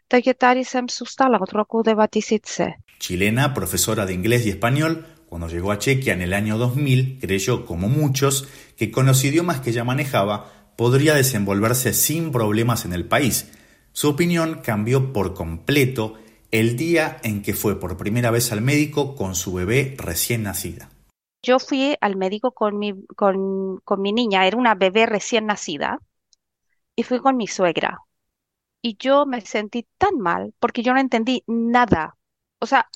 takže 0.09 0.35
tady 0.35 0.61
jsem 0.61 0.87
zůstala 0.99 1.41
od 1.41 1.53
roku 1.53 1.83
2000. 1.83 2.67
Chilena, 3.05 3.49
profesora 3.49 4.05
de 4.05 4.13
inglés 4.13 4.47
y 4.47 4.51
español, 4.51 5.05
cuando 5.29 5.49
llegó 5.49 5.71
a 5.71 5.77
Chequia 5.77 6.15
en 6.15 6.23
el 6.23 6.35
año 6.35 6.59
2000, 6.59 7.19
creyó, 7.21 7.65
como 7.67 7.89
muchos, 7.89 8.47
que 8.77 8.91
con 8.91 9.07
los 9.07 9.25
idiomas 9.25 9.61
que 9.61 9.73
ya 9.73 9.85
manejaba 9.85 10.57
podría 10.77 11.15
desenvolverse 11.15 11.93
sin 11.93 12.33
problemas 12.33 12.85
en 12.85 12.93
el 12.93 13.07
país. 13.07 13.51
Su 13.93 14.11
opinión 14.11 14.61
cambió 14.63 15.13
por 15.13 15.35
completo 15.35 16.15
el 16.51 16.77
día 16.77 17.19
en 17.23 17.43
que 17.43 17.55
fue 17.55 17.81
por 17.81 17.97
primera 17.97 18.31
vez 18.31 18.53
al 18.53 18.61
médico 18.61 19.17
con 19.17 19.35
su 19.35 19.55
bebé 19.55 19.95
recién 19.99 20.43
nacida. 20.45 20.91
Yo 21.43 21.59
fui 21.59 21.97
al 22.01 22.17
médico 22.17 22.53
con 22.53 22.79
mi, 22.79 22.93
niña, 24.13 24.47
era 24.47 24.57
una 24.57 24.75
bebé 24.75 25.07
recién 25.07 25.47
nacida, 25.47 26.01
y 26.95 27.03
fui 27.05 27.21
con 27.21 27.37
mi 27.37 27.47
suegra. 27.47 28.01
Y 28.83 28.97
yo 28.99 29.27
me 29.27 29.41
sentí 29.41 29.87
tan 29.99 30.19
mal 30.19 30.55
porque 30.59 30.83
yo 30.83 30.93
no 30.93 31.01
entendí 31.01 31.43
nada. 31.47 32.17
O 32.59 32.67
sea, 32.67 32.89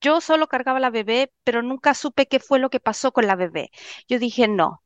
yo 0.00 0.20
solo 0.20 0.46
cargaba 0.46 0.80
la 0.80 0.90
bebé, 0.90 1.32
pero 1.44 1.62
nunca 1.62 1.94
supe 1.94 2.26
qué 2.26 2.40
fue 2.40 2.58
lo 2.58 2.70
que 2.70 2.80
pasó 2.80 3.12
con 3.12 3.26
la 3.26 3.36
bebé. 3.36 3.70
Yo 4.08 4.18
dije, 4.18 4.48
no, 4.48 4.82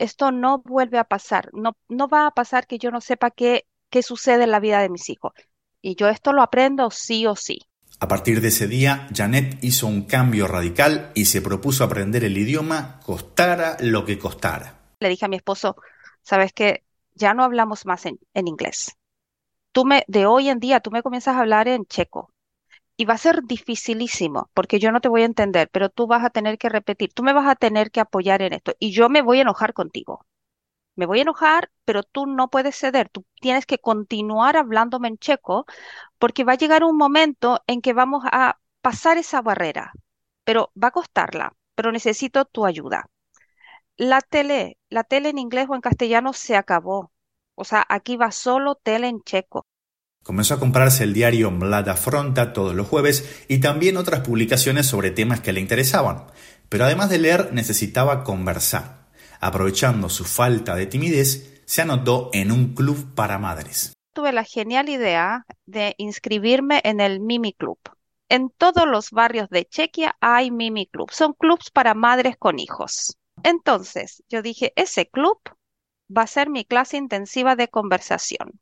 esto 0.00 0.32
no 0.32 0.62
vuelve 0.62 0.98
a 0.98 1.04
pasar, 1.04 1.50
no, 1.52 1.76
no 1.88 2.08
va 2.08 2.26
a 2.26 2.30
pasar 2.30 2.66
que 2.66 2.78
yo 2.78 2.90
no 2.90 3.00
sepa 3.00 3.30
qué, 3.30 3.66
qué 3.90 4.02
sucede 4.02 4.44
en 4.44 4.50
la 4.50 4.58
vida 4.58 4.80
de 4.80 4.88
mis 4.88 5.10
hijos. 5.10 5.32
Y 5.82 5.94
yo 5.94 6.08
esto 6.08 6.32
lo 6.32 6.42
aprendo 6.42 6.90
sí 6.90 7.26
o 7.26 7.36
sí. 7.36 7.60
A 8.00 8.08
partir 8.08 8.40
de 8.40 8.48
ese 8.48 8.66
día, 8.66 9.08
Janet 9.14 9.62
hizo 9.62 9.86
un 9.86 10.04
cambio 10.04 10.48
radical 10.48 11.12
y 11.14 11.26
se 11.26 11.42
propuso 11.42 11.84
aprender 11.84 12.24
el 12.24 12.38
idioma 12.38 13.00
costara 13.04 13.76
lo 13.80 14.06
que 14.06 14.18
costara. 14.18 14.80
Le 15.00 15.10
dije 15.10 15.26
a 15.26 15.28
mi 15.28 15.36
esposo, 15.36 15.76
sabes 16.22 16.54
que 16.54 16.82
ya 17.14 17.34
no 17.34 17.44
hablamos 17.44 17.84
más 17.84 18.06
en, 18.06 18.18
en 18.32 18.48
inglés. 18.48 18.96
Tú 19.72 19.84
me, 19.84 20.04
de 20.08 20.24
hoy 20.24 20.48
en 20.48 20.60
día, 20.60 20.80
tú 20.80 20.90
me 20.90 21.02
comienzas 21.02 21.36
a 21.36 21.40
hablar 21.40 21.68
en 21.68 21.84
checo 21.84 22.29
y 23.00 23.06
va 23.06 23.14
a 23.14 23.18
ser 23.18 23.42
dificilísimo 23.44 24.50
porque 24.54 24.78
yo 24.78 24.92
no 24.92 25.00
te 25.00 25.08
voy 25.08 25.22
a 25.22 25.24
entender, 25.26 25.68
pero 25.72 25.88
tú 25.88 26.06
vas 26.06 26.22
a 26.24 26.30
tener 26.30 26.58
que 26.58 26.68
repetir, 26.68 27.12
tú 27.14 27.22
me 27.22 27.32
vas 27.32 27.48
a 27.48 27.56
tener 27.56 27.90
que 27.90 28.00
apoyar 28.00 28.42
en 28.42 28.52
esto 28.52 28.74
y 28.78 28.92
yo 28.92 29.08
me 29.08 29.22
voy 29.22 29.38
a 29.38 29.42
enojar 29.42 29.72
contigo. 29.72 30.26
Me 30.96 31.06
voy 31.06 31.20
a 31.20 31.22
enojar, 31.22 31.70
pero 31.86 32.02
tú 32.04 32.26
no 32.26 32.50
puedes 32.50 32.76
ceder, 32.76 33.08
tú 33.10 33.24
tienes 33.40 33.66
que 33.66 33.78
continuar 33.78 34.56
hablándome 34.56 35.08
en 35.08 35.18
checo 35.18 35.66
porque 36.18 36.44
va 36.44 36.54
a 36.54 36.56
llegar 36.58 36.84
un 36.84 36.96
momento 36.98 37.62
en 37.68 37.82
que 37.82 37.92
vamos 37.94 38.24
a 38.32 38.60
pasar 38.82 39.18
esa 39.18 39.42
barrera, 39.42 39.92
pero 40.44 40.72
va 40.82 40.88
a 40.88 40.92
costarla, 40.92 41.54
pero 41.76 41.92
necesito 41.92 42.44
tu 42.46 42.66
ayuda. 42.66 43.06
La 43.96 44.20
tele, 44.20 44.78
la 44.90 45.04
tele 45.04 45.28
en 45.30 45.38
inglés 45.38 45.68
o 45.70 45.76
en 45.76 45.80
castellano 45.80 46.32
se 46.32 46.56
acabó. 46.56 47.12
O 47.54 47.64
sea, 47.64 47.86
aquí 47.88 48.16
va 48.16 48.32
solo 48.32 48.74
tele 48.76 49.08
en 49.08 49.22
checo. 49.22 49.66
Comenzó 50.22 50.52
a 50.52 50.60
comprarse 50.60 51.04
el 51.04 51.14
diario 51.14 51.50
Mlada 51.50 51.96
Fronta 51.96 52.52
todos 52.52 52.74
los 52.74 52.86
jueves 52.86 53.44
y 53.48 53.58
también 53.58 53.96
otras 53.96 54.20
publicaciones 54.20 54.86
sobre 54.86 55.10
temas 55.10 55.40
que 55.40 55.52
le 55.52 55.60
interesaban. 55.60 56.26
Pero 56.68 56.84
además 56.84 57.08
de 57.08 57.18
leer, 57.18 57.54
necesitaba 57.54 58.22
conversar. 58.22 59.08
Aprovechando 59.40 60.10
su 60.10 60.24
falta 60.24 60.74
de 60.74 60.84
timidez, 60.84 61.62
se 61.64 61.80
anotó 61.80 62.28
en 62.34 62.52
un 62.52 62.74
club 62.74 63.14
para 63.14 63.38
madres. 63.38 63.94
Tuve 64.12 64.32
la 64.32 64.44
genial 64.44 64.90
idea 64.90 65.46
de 65.64 65.94
inscribirme 65.96 66.82
en 66.84 67.00
el 67.00 67.20
Mimi 67.20 67.54
Club. 67.54 67.78
En 68.28 68.50
todos 68.50 68.86
los 68.86 69.12
barrios 69.12 69.48
de 69.48 69.64
Chequia 69.64 70.16
hay 70.20 70.50
Mimi 70.50 70.86
Club. 70.86 71.10
Son 71.12 71.32
clubs 71.32 71.70
para 71.70 71.94
madres 71.94 72.36
con 72.38 72.58
hijos. 72.58 73.16
Entonces, 73.42 74.22
yo 74.28 74.42
dije, 74.42 74.74
ese 74.76 75.08
club 75.08 75.38
va 76.14 76.22
a 76.22 76.26
ser 76.26 76.50
mi 76.50 76.66
clase 76.66 76.98
intensiva 76.98 77.56
de 77.56 77.68
conversación 77.68 78.60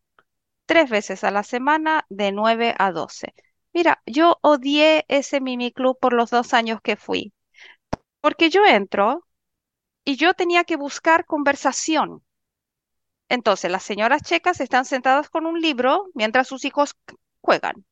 tres 0.68 0.90
veces 0.90 1.24
a 1.24 1.30
la 1.32 1.42
semana 1.42 2.04
de 2.10 2.30
9 2.30 2.74
a 2.78 2.92
12. 2.92 3.34
Mira, 3.72 4.02
yo 4.06 4.38
odié 4.42 5.04
ese 5.08 5.40
Mimi 5.40 5.72
Club 5.72 5.98
por 6.00 6.12
los 6.12 6.30
dos 6.30 6.54
años 6.54 6.80
que 6.82 6.96
fui, 6.96 7.32
porque 8.20 8.50
yo 8.50 8.66
entro 8.66 9.26
y 10.04 10.16
yo 10.16 10.34
tenía 10.34 10.64
que 10.64 10.76
buscar 10.76 11.26
conversación. 11.26 12.22
Entonces, 13.28 13.70
las 13.70 13.82
señoras 13.82 14.22
checas 14.22 14.60
están 14.60 14.84
sentadas 14.84 15.30
con 15.30 15.46
un 15.46 15.60
libro 15.60 16.06
mientras 16.14 16.48
sus 16.48 16.64
hijos 16.64 16.96
juegan. 17.40 17.84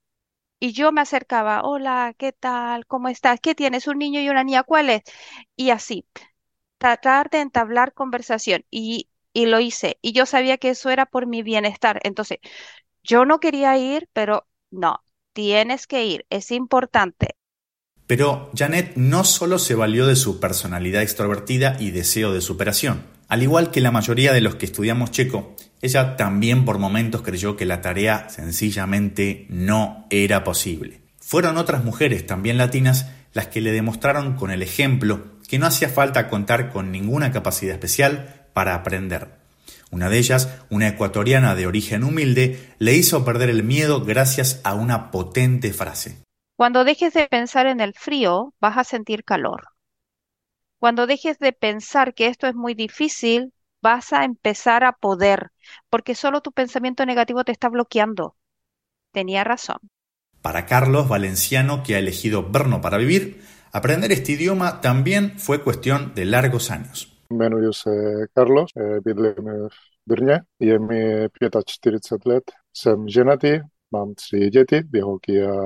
Y 0.60 0.72
yo 0.72 0.92
me 0.92 1.02
acercaba, 1.02 1.62
hola, 1.64 2.14
¿qué 2.18 2.32
tal? 2.32 2.86
¿Cómo 2.86 3.08
estás? 3.08 3.40
¿Qué 3.40 3.54
tienes? 3.54 3.88
¿Un 3.88 3.98
niño 3.98 4.20
y 4.20 4.28
una 4.30 4.44
niña? 4.44 4.64
¿Cuál 4.64 4.90
es? 4.90 5.02
Y 5.56 5.70
así, 5.70 6.06
tratar 6.78 7.30
de 7.30 7.40
entablar 7.40 7.94
conversación. 7.94 8.64
Y 8.70 9.08
y 9.36 9.44
lo 9.44 9.60
hice. 9.60 9.98
Y 10.00 10.14
yo 10.14 10.24
sabía 10.24 10.56
que 10.56 10.70
eso 10.70 10.88
era 10.88 11.04
por 11.04 11.26
mi 11.26 11.42
bienestar. 11.42 12.00
Entonces, 12.04 12.38
yo 13.02 13.26
no 13.26 13.38
quería 13.38 13.76
ir, 13.76 14.08
pero 14.14 14.46
no, 14.70 15.04
tienes 15.34 15.86
que 15.86 16.06
ir, 16.06 16.24
es 16.30 16.50
importante. 16.50 17.36
Pero 18.06 18.50
Janet 18.56 18.96
no 18.96 19.24
solo 19.24 19.58
se 19.58 19.74
valió 19.74 20.06
de 20.06 20.16
su 20.16 20.40
personalidad 20.40 21.02
extrovertida 21.02 21.76
y 21.78 21.90
deseo 21.90 22.32
de 22.32 22.40
superación. 22.40 23.04
Al 23.28 23.42
igual 23.42 23.70
que 23.70 23.82
la 23.82 23.90
mayoría 23.90 24.32
de 24.32 24.40
los 24.40 24.54
que 24.54 24.64
estudiamos 24.64 25.10
checo, 25.10 25.54
ella 25.82 26.16
también 26.16 26.64
por 26.64 26.78
momentos 26.78 27.20
creyó 27.20 27.56
que 27.56 27.66
la 27.66 27.82
tarea 27.82 28.30
sencillamente 28.30 29.44
no 29.50 30.06
era 30.08 30.44
posible. 30.44 31.02
Fueron 31.20 31.58
otras 31.58 31.84
mujeres 31.84 32.24
también 32.24 32.56
latinas 32.56 33.10
las 33.34 33.48
que 33.48 33.60
le 33.60 33.72
demostraron 33.72 34.36
con 34.36 34.50
el 34.50 34.62
ejemplo 34.62 35.36
que 35.46 35.58
no 35.58 35.66
hacía 35.66 35.90
falta 35.90 36.30
contar 36.30 36.72
con 36.72 36.90
ninguna 36.90 37.32
capacidad 37.32 37.74
especial 37.74 38.45
para 38.56 38.74
aprender. 38.74 39.36
Una 39.90 40.08
de 40.08 40.16
ellas, 40.16 40.48
una 40.70 40.88
ecuatoriana 40.88 41.54
de 41.54 41.66
origen 41.66 42.02
humilde, 42.02 42.72
le 42.78 42.94
hizo 42.94 43.22
perder 43.22 43.50
el 43.50 43.64
miedo 43.64 44.02
gracias 44.02 44.62
a 44.64 44.72
una 44.72 45.10
potente 45.10 45.74
frase. 45.74 46.22
Cuando 46.56 46.84
dejes 46.84 47.12
de 47.12 47.28
pensar 47.28 47.66
en 47.66 47.80
el 47.80 47.92
frío, 47.92 48.54
vas 48.58 48.78
a 48.78 48.84
sentir 48.84 49.24
calor. 49.24 49.64
Cuando 50.78 51.06
dejes 51.06 51.38
de 51.38 51.52
pensar 51.52 52.14
que 52.14 52.28
esto 52.28 52.46
es 52.46 52.54
muy 52.54 52.72
difícil, 52.72 53.52
vas 53.82 54.14
a 54.14 54.24
empezar 54.24 54.84
a 54.84 54.92
poder, 54.92 55.50
porque 55.90 56.14
solo 56.14 56.40
tu 56.40 56.50
pensamiento 56.50 57.04
negativo 57.04 57.44
te 57.44 57.52
está 57.52 57.68
bloqueando. 57.68 58.36
Tenía 59.12 59.44
razón. 59.44 59.80
Para 60.40 60.64
Carlos 60.64 61.10
Valenciano, 61.10 61.82
que 61.82 61.94
ha 61.94 61.98
elegido 61.98 62.42
Brno 62.42 62.80
para 62.80 62.96
vivir, 62.96 63.44
aprender 63.70 64.12
este 64.12 64.32
idioma 64.32 64.80
también 64.80 65.38
fue 65.38 65.62
cuestión 65.62 66.14
de 66.14 66.24
largos 66.24 66.70
años. 66.70 67.15
Jmenuji 67.32 67.72
se 67.72 67.90
Carlos, 68.34 68.70
bydlím 69.04 69.34
v 69.68 70.08
Brně, 70.08 70.40
je 70.60 70.78
mi 70.78 71.26
45 71.64 72.32
let, 72.32 72.44
jsem 72.76 73.08
ženatý, 73.08 73.60
mám 73.92 74.14
tři 74.14 74.50
děti, 74.50 74.82
dvě 74.82 75.02
holky 75.02 75.42
a 75.42 75.56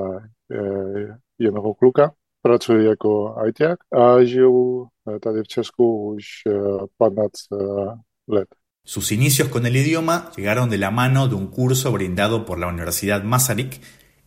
jednoho 1.38 1.74
kluka. 1.74 2.12
Pracuji 2.42 2.86
jako 2.86 3.36
ajťák 3.38 3.78
a 3.92 4.24
žiju 4.24 4.88
tady 5.22 5.42
v 5.42 5.48
Česku 5.48 6.14
už 6.14 6.24
15 6.98 7.30
let. 8.28 8.48
Sus 8.86 9.12
inicios 9.12 9.48
con 9.50 9.66
el 9.66 9.76
idioma 9.76 10.30
llegaron 10.36 10.70
de 10.70 10.78
la 10.78 10.90
mano 10.90 11.28
de 11.28 11.34
un 11.34 11.48
curso 11.48 11.92
brindado 11.92 12.46
por 12.46 12.58
la 12.58 12.66
Universidad 12.66 13.22
Masaryk 13.22 13.80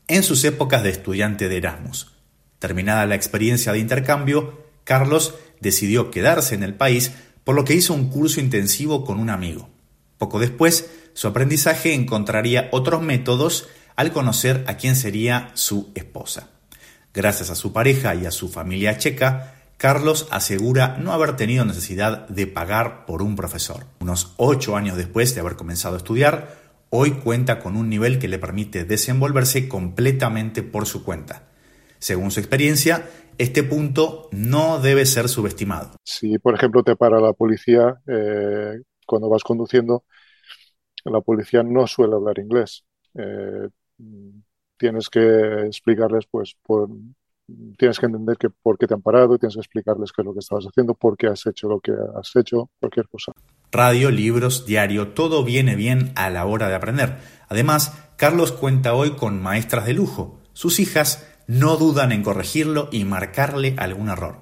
en 0.07 0.23
sus 0.23 0.43
épocas 0.45 0.83
de 0.83 0.89
estudiante 0.89 1.49
de 1.49 1.57
Erasmus. 1.57 2.15
Terminada 2.59 3.05
la 3.07 3.15
experiencia 3.15 3.71
de 3.71 3.79
intercambio, 3.79 4.62
Carlos 4.83 5.35
decidió 5.59 6.11
quedarse 6.11 6.55
en 6.55 6.63
el 6.63 6.75
país, 6.75 7.11
por 7.43 7.55
lo 7.55 7.65
que 7.65 7.75
hizo 7.75 7.93
un 7.93 8.09
curso 8.09 8.39
intensivo 8.39 9.05
con 9.05 9.19
un 9.19 9.29
amigo. 9.29 9.69
Poco 10.17 10.39
después, 10.39 10.89
su 11.13 11.27
aprendizaje 11.27 11.93
encontraría 11.93 12.69
otros 12.71 13.01
métodos 13.01 13.67
al 13.95 14.11
conocer 14.11 14.63
a 14.67 14.77
quién 14.77 14.95
sería 14.95 15.51
su 15.53 15.91
esposa. 15.95 16.49
Gracias 17.13 17.49
a 17.49 17.55
su 17.55 17.73
pareja 17.73 18.15
y 18.15 18.25
a 18.25 18.31
su 18.31 18.49
familia 18.49 18.97
checa, 18.97 19.55
Carlos 19.77 20.27
asegura 20.31 20.97
no 20.97 21.11
haber 21.11 21.35
tenido 21.35 21.65
necesidad 21.65 22.27
de 22.29 22.47
pagar 22.47 23.05
por 23.05 23.21
un 23.21 23.35
profesor. 23.35 23.85
Unos 23.99 24.33
ocho 24.37 24.77
años 24.77 24.97
después 24.97 25.35
de 25.35 25.41
haber 25.41 25.55
comenzado 25.55 25.95
a 25.95 25.97
estudiar, 25.97 26.57
hoy 26.89 27.11
cuenta 27.11 27.59
con 27.59 27.75
un 27.75 27.89
nivel 27.89 28.17
que 28.17 28.27
le 28.27 28.39
permite 28.39 28.85
desenvolverse 28.85 29.67
completamente 29.67 30.63
por 30.63 30.85
su 30.85 31.03
cuenta. 31.03 31.43
Según 31.99 32.31
su 32.31 32.39
experiencia, 32.39 33.09
este 33.37 33.63
punto 33.63 34.29
no 34.31 34.79
debe 34.79 35.05
ser 35.05 35.29
subestimado. 35.29 35.95
Si, 36.03 36.37
por 36.39 36.55
ejemplo, 36.55 36.83
te 36.83 36.95
para 36.95 37.19
la 37.19 37.33
policía 37.33 38.01
eh, 38.07 38.81
cuando 39.05 39.29
vas 39.29 39.43
conduciendo, 39.43 40.03
la 41.05 41.21
policía 41.21 41.63
no 41.63 41.87
suele 41.87 42.15
hablar 42.15 42.39
inglés. 42.39 42.83
Eh, 43.15 43.69
tienes 44.77 45.09
que 45.09 45.65
explicarles, 45.67 46.25
pues, 46.29 46.55
tienes 47.77 47.99
que 47.99 48.05
entender 48.05 48.37
que 48.37 48.49
por 48.49 48.77
qué 48.77 48.87
te 48.87 48.93
han 48.93 49.01
parado, 49.01 49.37
tienes 49.37 49.55
que 49.55 49.61
explicarles 49.61 50.11
qué 50.11 50.21
es 50.21 50.25
lo 50.25 50.33
que 50.33 50.39
estabas 50.39 50.65
haciendo, 50.65 50.93
por 50.93 51.17
qué 51.17 51.27
has 51.27 51.45
hecho 51.45 51.67
lo 51.67 51.79
que 51.79 51.91
has 51.91 52.35
hecho, 52.35 52.69
cualquier 52.79 53.07
cosa. 53.07 53.33
Radio, 53.71 54.11
libros, 54.11 54.65
diario, 54.65 55.09
todo 55.09 55.43
viene 55.43 55.75
bien 55.75 56.11
a 56.15 56.29
la 56.29 56.45
hora 56.45 56.69
de 56.69 56.75
aprender. 56.75 57.17
Además, 57.49 58.09
Carlos 58.17 58.51
cuenta 58.51 58.93
hoy 58.93 59.11
con 59.11 59.41
maestras 59.41 59.85
de 59.85 59.93
lujo. 59.93 60.39
Sus 60.53 60.79
hijas 60.79 61.32
no 61.47 61.77
dudan 61.77 62.11
en 62.11 62.23
corregirlo 62.23 62.89
y 62.91 63.05
marcarle 63.05 63.75
algún 63.77 64.09
error. 64.09 64.41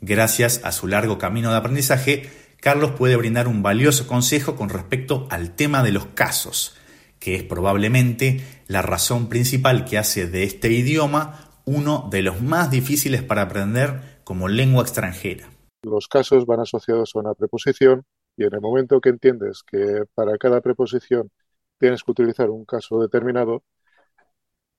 Gracias 0.00 0.60
a 0.64 0.72
su 0.72 0.86
largo 0.86 1.18
camino 1.18 1.50
de 1.50 1.56
aprendizaje, 1.56 2.30
Carlos 2.60 2.92
puede 2.92 3.16
brindar 3.16 3.48
un 3.48 3.62
valioso 3.62 4.06
consejo 4.06 4.56
con 4.56 4.68
respecto 4.68 5.26
al 5.30 5.54
tema 5.54 5.82
de 5.82 5.92
los 5.92 6.06
casos, 6.06 6.76
que 7.18 7.34
es 7.34 7.42
probablemente 7.42 8.40
la 8.66 8.82
razón 8.82 9.28
principal 9.28 9.84
que 9.84 9.98
hace 9.98 10.26
de 10.26 10.44
este 10.44 10.70
idioma 10.72 11.48
uno 11.64 12.08
de 12.10 12.22
los 12.22 12.40
más 12.40 12.70
difíciles 12.70 13.22
para 13.22 13.42
aprender 13.42 14.20
como 14.24 14.48
lengua 14.48 14.82
extranjera. 14.82 15.50
Los 15.82 16.08
casos 16.08 16.46
van 16.46 16.60
asociados 16.60 17.12
a 17.14 17.18
una 17.18 17.34
preposición 17.34 18.04
y 18.36 18.44
en 18.44 18.54
el 18.54 18.60
momento 18.60 19.00
que 19.00 19.10
entiendes 19.10 19.62
que 19.62 20.04
para 20.14 20.38
cada 20.38 20.60
preposición 20.60 21.30
tienes 21.78 22.02
que 22.02 22.10
utilizar 22.10 22.50
un 22.50 22.64
caso 22.64 23.00
determinado, 23.00 23.62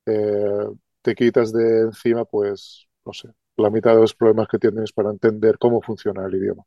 eh, 0.05 0.65
te 1.09 1.15
quitas 1.15 1.51
de 1.51 1.81
encima, 1.81 2.23
pues, 2.25 2.87
no 3.05 3.13
sé, 3.13 3.29
la 3.57 3.69
mitad 3.69 3.95
de 3.95 4.01
los 4.01 4.13
problemas 4.13 4.47
que 4.47 4.59
tienes 4.59 4.91
para 4.91 5.09
entender 5.09 5.57
cómo 5.57 5.81
funciona 5.81 6.25
el 6.27 6.35
idioma. 6.35 6.63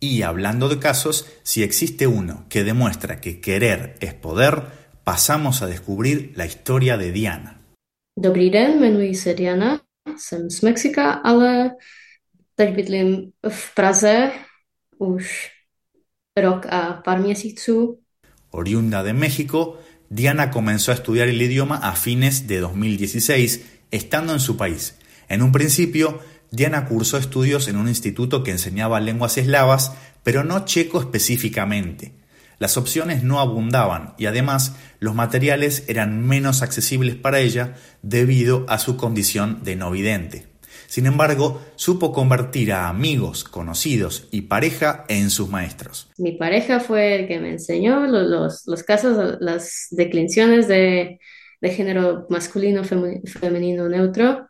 Y 0.00 0.22
hablando 0.22 0.68
de 0.68 0.78
casos, 0.78 1.26
si 1.42 1.62
existe 1.62 2.06
uno 2.06 2.44
que 2.50 2.62
demuestra 2.62 3.20
que 3.22 3.40
querer 3.40 3.96
es 4.00 4.12
poder, 4.12 4.64
pasamos 5.02 5.62
a 5.62 5.66
descubrir 5.66 6.32
la 6.36 6.44
historia 6.44 6.98
de 6.98 7.10
Diana. 7.12 7.60
Dobrý 8.16 8.50
den, 8.50 8.78
jmenuji 8.78 9.14
se 9.14 9.34
Diana, 9.34 9.80
jsem 10.16 10.50
z 10.50 10.60
Mexika, 10.60 11.12
ale 11.12 11.70
teď 12.54 12.74
bydlím 12.74 13.32
v 13.48 13.74
Praze 13.74 14.32
už 14.98 15.50
rok 16.36 16.66
a 16.66 16.92
pár 17.04 17.20
měsíců. 17.20 17.98
Oriunda 18.50 19.02
de 19.02 19.12
México, 19.12 19.78
Diana 20.10 20.50
comenzó 20.50 20.92
a 20.92 20.94
estudiar 20.94 21.28
el 21.28 21.40
idioma 21.40 21.76
a 21.76 21.96
fines 21.96 22.46
de 22.46 22.60
2016 22.60 23.62
estando 23.90 24.32
en 24.32 24.40
su 24.40 24.56
país. 24.56 24.96
En 25.28 25.42
un 25.42 25.52
principio, 25.52 26.20
Diana 26.50 26.86
cursó 26.86 27.18
estudios 27.18 27.68
en 27.68 27.76
un 27.76 27.88
instituto 27.88 28.42
que 28.42 28.52
enseñaba 28.52 29.00
lenguas 29.00 29.38
eslavas, 29.38 29.92
pero 30.22 30.44
no 30.44 30.64
checo 30.64 31.00
específicamente. 31.00 32.12
Las 32.58 32.76
opciones 32.76 33.22
no 33.22 33.40
abundaban 33.40 34.14
y 34.18 34.26
además 34.26 34.76
los 35.00 35.14
materiales 35.14 35.84
eran 35.88 36.26
menos 36.26 36.62
accesibles 36.62 37.16
para 37.16 37.40
ella 37.40 37.74
debido 38.02 38.64
a 38.68 38.78
su 38.78 38.96
condición 38.96 39.64
de 39.64 39.76
no 39.76 39.90
vidente. 39.90 40.53
Sin 40.86 41.06
embargo, 41.06 41.62
supo 41.76 42.12
convertir 42.12 42.72
a 42.72 42.88
amigos, 42.88 43.44
conocidos 43.44 44.28
y 44.30 44.42
pareja 44.42 45.04
en 45.08 45.30
sus 45.30 45.48
maestros. 45.48 46.10
Mi 46.18 46.32
pareja 46.32 46.80
fue 46.80 47.16
el 47.16 47.28
que 47.28 47.40
me 47.40 47.50
enseñó 47.50 48.06
los, 48.06 48.64
casos, 48.86 49.38
las 49.40 49.88
declinaciones 49.90 50.68
de, 50.68 51.18
género 51.62 52.26
masculino, 52.28 52.82
femenino, 52.84 53.88
neutro. 53.88 54.48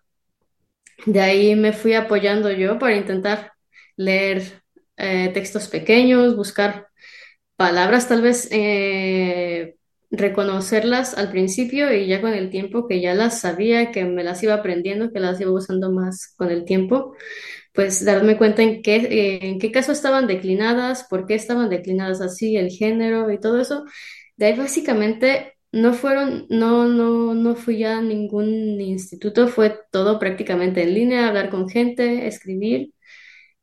De 1.06 1.20
ahí 1.20 1.54
me 1.54 1.72
fui 1.72 1.94
apoyando 1.94 2.50
yo 2.50 2.78
para 2.78 2.96
intentar 2.96 3.52
leer 3.96 4.62
eh, 4.96 5.30
textos 5.32 5.68
pequeños, 5.68 6.36
buscar 6.36 6.88
palabras 7.56 8.08
tal 8.08 8.22
vez 8.22 8.48
eh, 8.50 9.76
reconocerlas 10.18 11.14
al 11.16 11.30
principio 11.30 11.92
y 11.94 12.06
ya 12.06 12.20
con 12.20 12.32
el 12.34 12.50
tiempo 12.50 12.88
que 12.88 13.00
ya 13.00 13.14
las 13.14 13.40
sabía, 13.40 13.92
que 13.92 14.04
me 14.04 14.24
las 14.24 14.42
iba 14.42 14.54
aprendiendo, 14.54 15.12
que 15.12 15.20
las 15.20 15.40
iba 15.40 15.52
usando 15.52 15.92
más 15.92 16.34
con 16.36 16.50
el 16.50 16.64
tiempo, 16.64 17.14
pues 17.74 18.04
darme 18.04 18.38
cuenta 18.38 18.62
en 18.62 18.82
qué, 18.82 18.96
eh, 18.96 19.38
en 19.42 19.60
qué 19.60 19.72
caso 19.72 19.92
estaban 19.92 20.26
declinadas, 20.28 21.06
por 21.10 21.26
qué 21.26 21.34
estaban 21.36 21.70
declinadas 21.70 22.20
así, 22.22 22.56
el 22.56 22.70
género 22.70 23.30
y 23.32 23.40
todo 23.40 23.60
eso. 23.60 23.84
De 24.36 24.46
ahí 24.46 24.58
básicamente 24.58 25.54
no 25.72 25.94
fueron, 25.94 26.46
no, 26.50 26.86
no, 26.86 27.34
no 27.34 27.56
fui 27.56 27.84
a 27.84 28.00
ningún 28.00 28.80
instituto, 28.80 29.48
fue 29.48 29.78
todo 29.92 30.18
prácticamente 30.20 30.82
en 30.82 30.94
línea, 30.94 31.28
hablar 31.28 31.50
con 31.50 31.68
gente, 31.68 32.26
escribir 32.28 32.93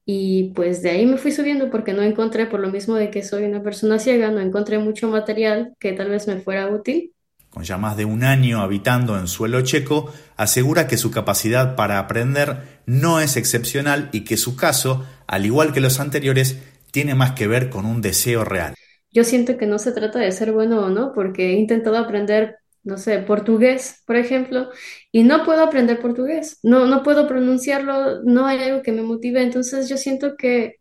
y 0.05 0.51
pues 0.55 0.81
de 0.81 0.91
ahí 0.91 1.05
me 1.05 1.17
fui 1.17 1.31
subiendo 1.31 1.69
porque 1.69 1.93
no 1.93 2.01
encontré, 2.01 2.45
por 2.47 2.59
lo 2.59 2.69
mismo 2.69 2.95
de 2.95 3.11
que 3.11 3.23
soy 3.23 3.43
una 3.43 3.61
persona 3.61 3.99
ciega, 3.99 4.31
no 4.31 4.39
encontré 4.39 4.79
mucho 4.79 5.07
material 5.07 5.73
que 5.79 5.93
tal 5.93 6.09
vez 6.09 6.27
me 6.27 6.39
fuera 6.39 6.69
útil. 6.69 7.13
Con 7.49 7.63
ya 7.63 7.77
más 7.77 7.97
de 7.97 8.05
un 8.05 8.23
año 8.23 8.61
habitando 8.61 9.19
en 9.19 9.27
suelo 9.27 9.61
checo, 9.61 10.11
asegura 10.37 10.87
que 10.87 10.97
su 10.97 11.11
capacidad 11.11 11.75
para 11.75 11.99
aprender 11.99 12.81
no 12.85 13.19
es 13.19 13.35
excepcional 13.35 14.09
y 14.13 14.21
que 14.21 14.37
su 14.37 14.55
caso, 14.55 15.05
al 15.27 15.45
igual 15.45 15.73
que 15.73 15.81
los 15.81 15.99
anteriores, 15.99 16.57
tiene 16.91 17.13
más 17.13 17.31
que 17.33 17.47
ver 17.47 17.69
con 17.69 17.85
un 17.85 18.01
deseo 18.01 18.45
real. 18.45 18.73
Yo 19.11 19.25
siento 19.25 19.57
que 19.57 19.67
no 19.67 19.79
se 19.79 19.91
trata 19.91 20.19
de 20.19 20.31
ser 20.31 20.53
bueno 20.53 20.85
o 20.85 20.89
no, 20.89 21.11
porque 21.13 21.49
he 21.49 21.53
intentado 21.59 21.97
aprender 21.97 22.60
no 22.83 22.97
sé, 22.97 23.19
portugués, 23.19 24.03
por 24.05 24.15
ejemplo, 24.15 24.69
y 25.11 25.23
no 25.23 25.43
puedo 25.45 25.63
aprender 25.63 25.99
portugués, 26.01 26.59
no, 26.63 26.85
no 26.87 27.03
puedo 27.03 27.27
pronunciarlo, 27.27 28.23
no 28.23 28.45
hay 28.47 28.59
algo 28.63 28.81
que 28.81 28.91
me 28.91 29.03
motive, 29.03 29.41
entonces 29.43 29.89
yo 29.89 29.97
siento 29.97 30.35
que, 30.37 30.77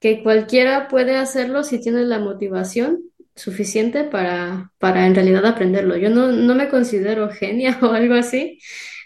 que 0.00 0.22
cualquiera 0.22 0.88
puede 0.88 1.16
hacerlo 1.16 1.64
si 1.64 1.80
tiene 1.80 2.02
la 2.04 2.18
motivación 2.20 3.02
suficiente 3.34 4.04
para, 4.04 4.72
para 4.78 5.06
en 5.06 5.14
realidad 5.14 5.46
aprenderlo. 5.46 5.96
Yo 5.96 6.10
no, 6.10 6.28
no 6.32 6.54
me 6.54 6.68
considero 6.68 7.30
genia 7.30 7.78
o 7.82 7.92
algo 7.92 8.14
así, 8.14 8.58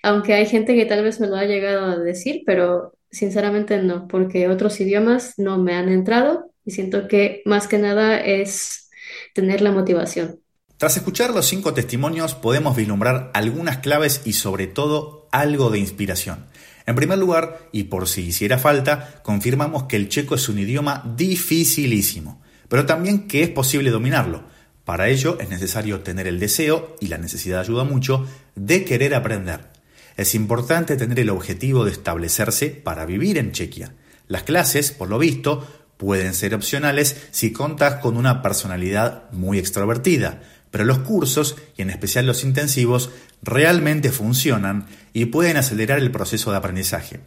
aunque 0.03 0.35
hay 0.35 0.47
gente 0.47 0.75
que 0.75 0.87
tal 0.87 1.05
vez 1.05 1.21
me 1.21 1.29
lo 1.29 1.37
ha 1.37 1.45
llegado 1.45 1.87
a 1.87 1.99
decir, 1.99 2.43
pero 2.47 2.95
sinceramente 3.11 3.79
no, 3.83 4.09
porque 4.09 4.49
otros 4.49 4.81
idiomas 4.81 5.35
no 5.38 5.59
me 5.59 5.75
han 5.75 5.88
entrado 5.88 6.51
y 6.65 6.73
siento 6.73 7.09
que 7.09 7.43
más 7.45 7.69
que 7.69 7.79
nada 7.79 8.19
es 8.21 8.91
tener 9.35 9.61
la 9.62 9.73
motivación. 9.73 10.41
Tras 10.83 10.97
escuchar 10.97 11.31
los 11.31 11.47
cinco 11.47 11.75
testimonios 11.75 12.35
podemos 12.35 12.75
vislumbrar 12.75 13.31
algunas 13.35 13.79
claves 13.79 14.23
y 14.25 14.33
sobre 14.33 14.66
todo 14.66 15.29
algo 15.31 15.71
de 15.71 15.79
inspiración. 15.79 16.47
En 16.87 16.97
primer 16.97 17.18
lugar, 17.18 17.68
y 17.71 17.85
por 17.85 18.09
si 18.09 18.23
hiciera 18.23 18.59
falta, 18.59 19.21
confirmamos 19.23 19.85
que 19.85 19.95
el 19.95 20.09
checo 20.09 20.35
es 20.35 20.49
un 20.49 20.59
idioma 20.59 21.05
dificilísimo, 21.16 22.42
pero 22.66 22.85
también 22.85 23.29
que 23.29 23.45
es 23.45 23.49
posible 23.49 23.90
dominarlo. 23.90 24.42
Para 24.85 25.09
ello 25.09 25.38
es 25.38 25.49
necesario 25.51 26.01
tener 26.01 26.27
el 26.27 26.40
deseo, 26.40 26.97
y 26.99 27.07
la 27.07 27.18
necesidad 27.18 27.61
ayuda 27.61 27.85
mucho, 27.85 28.27
de 28.57 28.85
querer 28.85 29.14
aprender. 29.14 29.68
Es 30.16 30.35
importante 30.35 30.97
tener 30.97 31.21
el 31.21 31.31
objetivo 31.31 31.85
de 31.85 31.92
establecerse 31.92 32.71
para 32.71 33.07
vivir 33.07 33.38
en 33.38 33.53
Chequia. 33.53 33.95
Las 34.27 34.42
clases, 34.42 34.90
por 34.90 35.09
lo 35.09 35.21
visto, 35.21 35.64
pueden 35.97 36.35
ser 36.35 36.57
opcionales 36.57 37.29
si 37.31 37.53
contas 37.53 38.01
con 38.01 38.16
una 38.16 38.42
personalidad 38.42 39.31
muy 39.31 39.61
extrovertida, 39.61 40.42
pero 40.72 40.85
los 40.85 40.98
cursos, 41.00 41.54
y 41.76 41.82
en 41.82 41.90
especial 41.90 42.26
los 42.26 42.42
intensivos, 42.42 43.11
realmente 43.42 44.11
funcionan 44.11 44.87
y 45.12 45.26
pueden 45.26 45.58
acelerar 45.58 45.98
el 45.98 46.11
proceso 46.11 46.50
de 46.50 46.56
aprendizaje. 46.56 47.20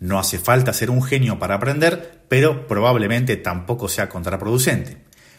No 0.00 0.18
hace 0.18 0.40
falta 0.40 0.72
ser 0.72 0.90
un 0.90 1.02
genio 1.02 1.38
para 1.38 1.54
aprender, 1.54 2.24
pero 2.28 2.66
probablemente 2.66 3.36
tampoco 3.36 3.88
sea 3.88 4.08
contraproducente. 4.08 4.98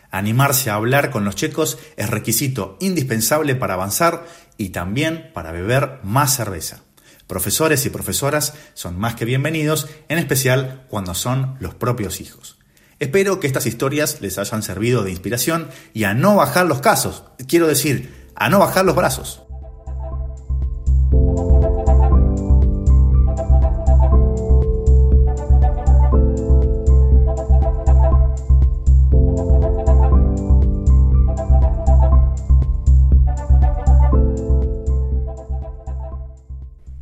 Animarse 0.10 0.70
a 0.70 0.76
hablar 0.76 1.12
con 1.12 1.26
los 1.26 1.36
checos 1.36 1.78
es 1.98 2.10
requisito 2.10 2.78
indispensable 2.80 3.56
para 3.56 3.74
avanzar 3.74 4.26
y 4.58 4.70
también 4.70 5.32
para 5.34 5.52
beber 5.52 6.00
más 6.04 6.38
cerveza. 6.38 6.84
Profesores 7.28 7.86
y 7.86 7.90
profesoras 7.90 8.54
son 8.74 8.98
más 8.98 9.16
que 9.16 9.26
bienvenidos, 9.26 9.90
en 10.08 10.18
especial 10.18 10.86
cuando 10.88 11.14
son 11.14 11.58
los 11.60 11.76
propios 11.76 12.22
hijos. 12.22 12.58
Espero 13.04 13.42
que 13.42 13.48
estas 13.48 13.66
historias 13.66 14.22
les 14.22 14.40
hayan 14.40 14.64
servido 14.64 15.04
de 15.04 15.12
inspiración 15.12 15.68
y 15.94 16.06
a 16.06 16.14
no 16.14 16.38
bajar 16.38 16.66
los 16.66 16.80
casos, 16.80 17.26
quiero 17.50 17.68
decir, 17.68 18.30
a 18.34 18.48
no 18.48 18.60
bajar 18.60 18.86
los 18.86 18.96
brazos. 18.96 19.42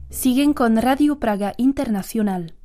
Siguen 0.09 0.53
con 0.53 0.77
Radio 0.77 1.19
Praga 1.19 1.53
Internacional. 1.57 2.55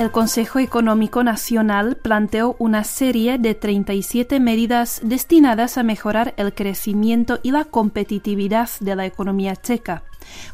El 0.00 0.10
Consejo 0.10 0.58
Económico 0.58 1.22
Nacional 1.22 1.96
planteó 1.96 2.56
una 2.58 2.84
serie 2.84 3.36
de 3.36 3.54
37 3.54 4.40
medidas 4.40 5.00
destinadas 5.04 5.76
a 5.76 5.82
mejorar 5.82 6.32
el 6.38 6.54
crecimiento 6.54 7.38
y 7.42 7.50
la 7.50 7.66
competitividad 7.66 8.70
de 8.80 8.96
la 8.96 9.04
economía 9.04 9.56
checa. 9.56 10.02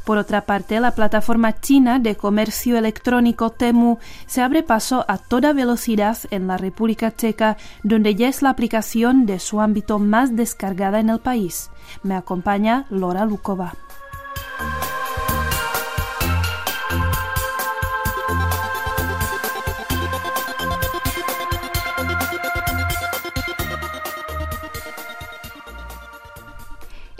Por 0.04 0.18
otra 0.18 0.46
parte, 0.46 0.80
la 0.80 0.92
plataforma 0.96 1.60
china 1.60 2.00
de 2.00 2.16
comercio 2.16 2.76
electrónico 2.76 3.50
Temu 3.50 3.98
se 4.26 4.42
abre 4.42 4.64
paso 4.64 5.04
a 5.06 5.18
toda 5.18 5.52
velocidad 5.52 6.18
en 6.30 6.48
la 6.48 6.56
República 6.56 7.14
Checa, 7.14 7.56
donde 7.84 8.16
ya 8.16 8.28
es 8.28 8.42
la 8.42 8.50
aplicación 8.50 9.26
de 9.26 9.38
su 9.38 9.60
ámbito 9.60 10.00
más 10.00 10.34
descargada 10.34 10.98
en 10.98 11.10
el 11.10 11.20
país. 11.20 11.70
Me 12.02 12.16
acompaña 12.16 12.86
Laura 12.90 13.24
Lukova. 13.26 13.74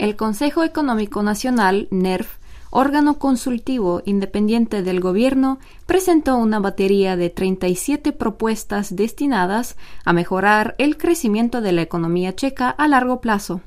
El 0.06 0.14
Consejo 0.14 0.62
Económico 0.62 1.24
Nacional, 1.24 1.88
NERF, 1.90 2.36
órgano 2.70 3.18
consultivo 3.18 4.02
independiente 4.04 4.84
del 4.84 5.00
gobierno, 5.00 5.58
presentó 5.84 6.36
una 6.36 6.60
batería 6.60 7.16
de 7.16 7.28
37 7.28 8.12
propuestas 8.12 8.94
destinadas 8.94 9.74
a 10.04 10.12
mejorar 10.12 10.76
el 10.78 10.96
crecimiento 10.96 11.60
de 11.60 11.72
la 11.72 11.82
economía 11.82 12.36
checa 12.36 12.70
a 12.70 12.86
largo 12.86 13.20
plazo. 13.20 13.62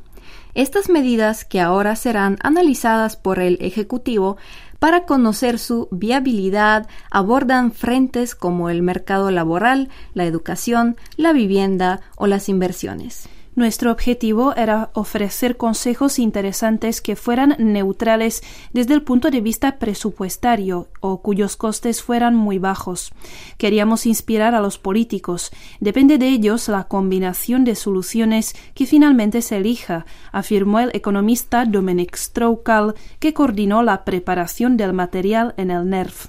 Estas 0.54 0.88
medidas, 0.88 1.44
que 1.44 1.60
ahora 1.60 1.98
serán 1.98 2.38
analizadas 2.42 3.18
por 3.18 3.40
el 3.40 3.58
Ejecutivo 3.60 4.38
para 4.80 5.06
conocer 5.06 5.60
su 5.60 5.90
viabilidad, 5.92 6.88
abordan 7.12 7.74
frentes 7.74 8.34
como 8.34 8.70
el 8.70 8.82
mercado 8.82 9.30
laboral, 9.30 9.90
la 10.14 10.24
educación, 10.24 10.96
la 11.18 11.34
vivienda 11.34 12.00
o 12.16 12.28
las 12.28 12.48
inversiones. 12.48 13.28
Nuestro 13.60 13.92
objetivo 13.92 14.56
era 14.56 14.90
ofrecer 14.94 15.58
consejos 15.58 16.18
interesantes 16.18 17.02
que 17.02 17.18
fueran 17.18 17.58
neutrales 17.60 18.42
desde 18.72 18.94
el 18.94 19.02
punto 19.02 19.32
de 19.32 19.42
vista 19.42 19.80
presupuestario 19.80 20.88
o 21.02 21.22
cuyos 21.22 21.58
costes 21.58 22.02
fueran 22.02 22.38
muy 22.38 22.58
bajos. 22.58 23.12
Queríamos 23.58 24.06
inspirar 24.06 24.56
a 24.56 24.62
los 24.62 24.78
políticos. 24.78 25.52
Depende 25.82 26.18
de 26.18 26.30
ellos 26.30 26.70
la 26.70 26.86
combinación 26.86 27.66
de 27.66 27.76
soluciones 27.76 28.56
que 28.76 28.86
finalmente 28.86 29.42
se 29.42 29.58
elija, 29.58 30.06
afirmó 30.32 30.80
el 30.80 30.92
economista 30.94 31.66
Dominic 31.66 32.16
Stroukal, 32.16 32.96
que 33.20 33.34
coordinó 33.34 33.84
la 33.84 34.06
preparación 34.06 34.78
del 34.78 34.94
material 34.94 35.54
en 35.58 35.72
el 35.72 35.90
NERF. 35.90 36.28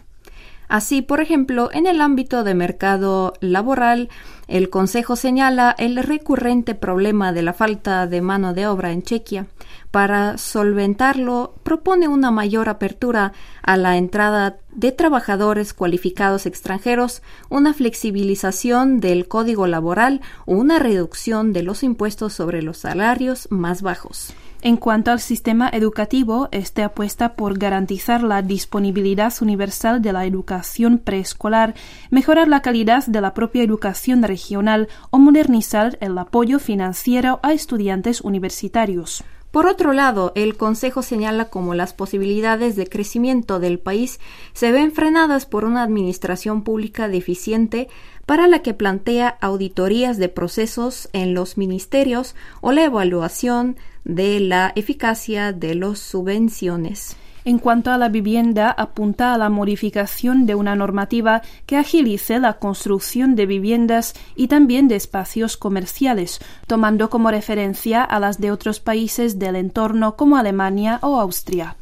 Así, 0.70 1.02
por 1.02 1.20
ejemplo, 1.20 1.68
en 1.72 1.88
el 1.88 2.00
ámbito 2.00 2.44
de 2.44 2.54
mercado 2.54 3.32
laboral, 3.40 4.08
el 4.50 4.68
Consejo 4.68 5.14
señala 5.14 5.74
el 5.78 5.96
recurrente 5.96 6.74
problema 6.74 7.32
de 7.32 7.42
la 7.42 7.52
falta 7.52 8.06
de 8.06 8.20
mano 8.20 8.52
de 8.52 8.66
obra 8.66 8.90
en 8.90 9.02
Chequia. 9.02 9.46
Para 9.92 10.38
solventarlo, 10.38 11.54
propone 11.62 12.08
una 12.08 12.30
mayor 12.30 12.68
apertura 12.68 13.32
a 13.62 13.76
la 13.76 13.96
entrada 13.96 14.58
de 14.72 14.92
trabajadores 14.92 15.72
cualificados 15.72 16.46
extranjeros, 16.46 17.22
una 17.48 17.74
flexibilización 17.74 19.00
del 19.00 19.28
código 19.28 19.66
laboral 19.66 20.20
o 20.46 20.54
una 20.54 20.78
reducción 20.78 21.52
de 21.52 21.62
los 21.62 21.82
impuestos 21.82 22.32
sobre 22.32 22.60
los 22.62 22.78
salarios 22.78 23.46
más 23.50 23.82
bajos. 23.82 24.34
En 24.62 24.76
cuanto 24.76 25.10
al 25.10 25.20
sistema 25.20 25.70
educativo, 25.72 26.50
este 26.52 26.82
apuesta 26.82 27.32
por 27.34 27.58
garantizar 27.58 28.22
la 28.22 28.42
disponibilidad 28.42 29.32
universal 29.40 30.02
de 30.02 30.12
la 30.12 30.26
educación 30.26 30.98
preescolar, 30.98 31.74
mejorar 32.10 32.46
la 32.46 32.60
calidad 32.60 33.06
de 33.06 33.22
la 33.22 33.32
propia 33.32 33.62
educación 33.62 34.22
regional 34.22 34.88
o 35.08 35.18
modernizar 35.18 35.96
el 36.02 36.18
apoyo 36.18 36.58
financiero 36.58 37.40
a 37.42 37.54
estudiantes 37.54 38.20
universitarios. 38.20 39.24
Por 39.50 39.66
otro 39.66 39.94
lado, 39.94 40.30
el 40.36 40.56
Consejo 40.56 41.02
señala 41.02 41.46
como 41.46 41.74
las 41.74 41.94
posibilidades 41.94 42.76
de 42.76 42.86
crecimiento 42.86 43.60
del 43.60 43.78
país 43.80 44.20
se 44.52 44.72
ven 44.72 44.92
frenadas 44.92 45.46
por 45.46 45.64
una 45.64 45.82
administración 45.82 46.62
pública 46.64 47.08
deficiente 47.08 47.88
para 48.26 48.46
la 48.46 48.60
que 48.60 48.74
plantea 48.74 49.38
auditorías 49.40 50.18
de 50.18 50.28
procesos 50.28 51.08
en 51.14 51.34
los 51.34 51.56
ministerios 51.56 52.36
o 52.60 52.70
la 52.70 52.84
evaluación 52.84 53.76
de 54.04 54.40
la 54.40 54.72
eficacia 54.74 55.52
de 55.52 55.74
las 55.74 55.98
subvenciones. 55.98 57.16
En 57.44 57.58
cuanto 57.58 57.90
a 57.90 57.96
la 57.96 58.10
vivienda, 58.10 58.70
apunta 58.70 59.32
a 59.32 59.38
la 59.38 59.48
modificación 59.48 60.44
de 60.44 60.54
una 60.54 60.76
normativa 60.76 61.40
que 61.64 61.76
agilice 61.76 62.38
la 62.38 62.54
construcción 62.54 63.34
de 63.34 63.46
viviendas 63.46 64.14
y 64.36 64.48
también 64.48 64.88
de 64.88 64.96
espacios 64.96 65.56
comerciales, 65.56 66.40
tomando 66.66 67.08
como 67.08 67.30
referencia 67.30 68.04
a 68.04 68.20
las 68.20 68.40
de 68.40 68.50
otros 68.50 68.78
países 68.80 69.38
del 69.38 69.56
entorno 69.56 70.16
como 70.16 70.36
Alemania 70.36 70.98
o 71.02 71.18
Austria. 71.18 71.76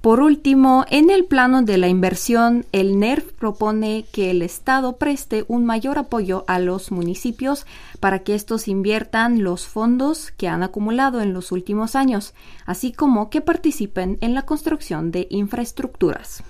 Por 0.00 0.20
último, 0.20 0.86
en 0.88 1.10
el 1.10 1.26
plano 1.26 1.60
de 1.60 1.76
la 1.76 1.88
inversión, 1.88 2.64
el 2.72 2.98
NERF 2.98 3.32
propone 3.34 4.06
que 4.10 4.30
el 4.30 4.40
Estado 4.40 4.96
preste 4.96 5.44
un 5.46 5.66
mayor 5.66 5.98
apoyo 5.98 6.44
a 6.46 6.58
los 6.58 6.90
municipios 6.90 7.66
para 8.00 8.20
que 8.20 8.34
estos 8.34 8.66
inviertan 8.66 9.42
los 9.42 9.66
fondos 9.66 10.30
que 10.30 10.48
han 10.48 10.62
acumulado 10.62 11.20
en 11.20 11.34
los 11.34 11.52
últimos 11.52 11.96
años, 11.96 12.32
así 12.64 12.92
como 12.92 13.28
que 13.28 13.42
participen 13.42 14.16
en 14.22 14.32
la 14.32 14.46
construcción 14.46 15.10
de 15.10 15.26
infraestructuras. 15.28 16.42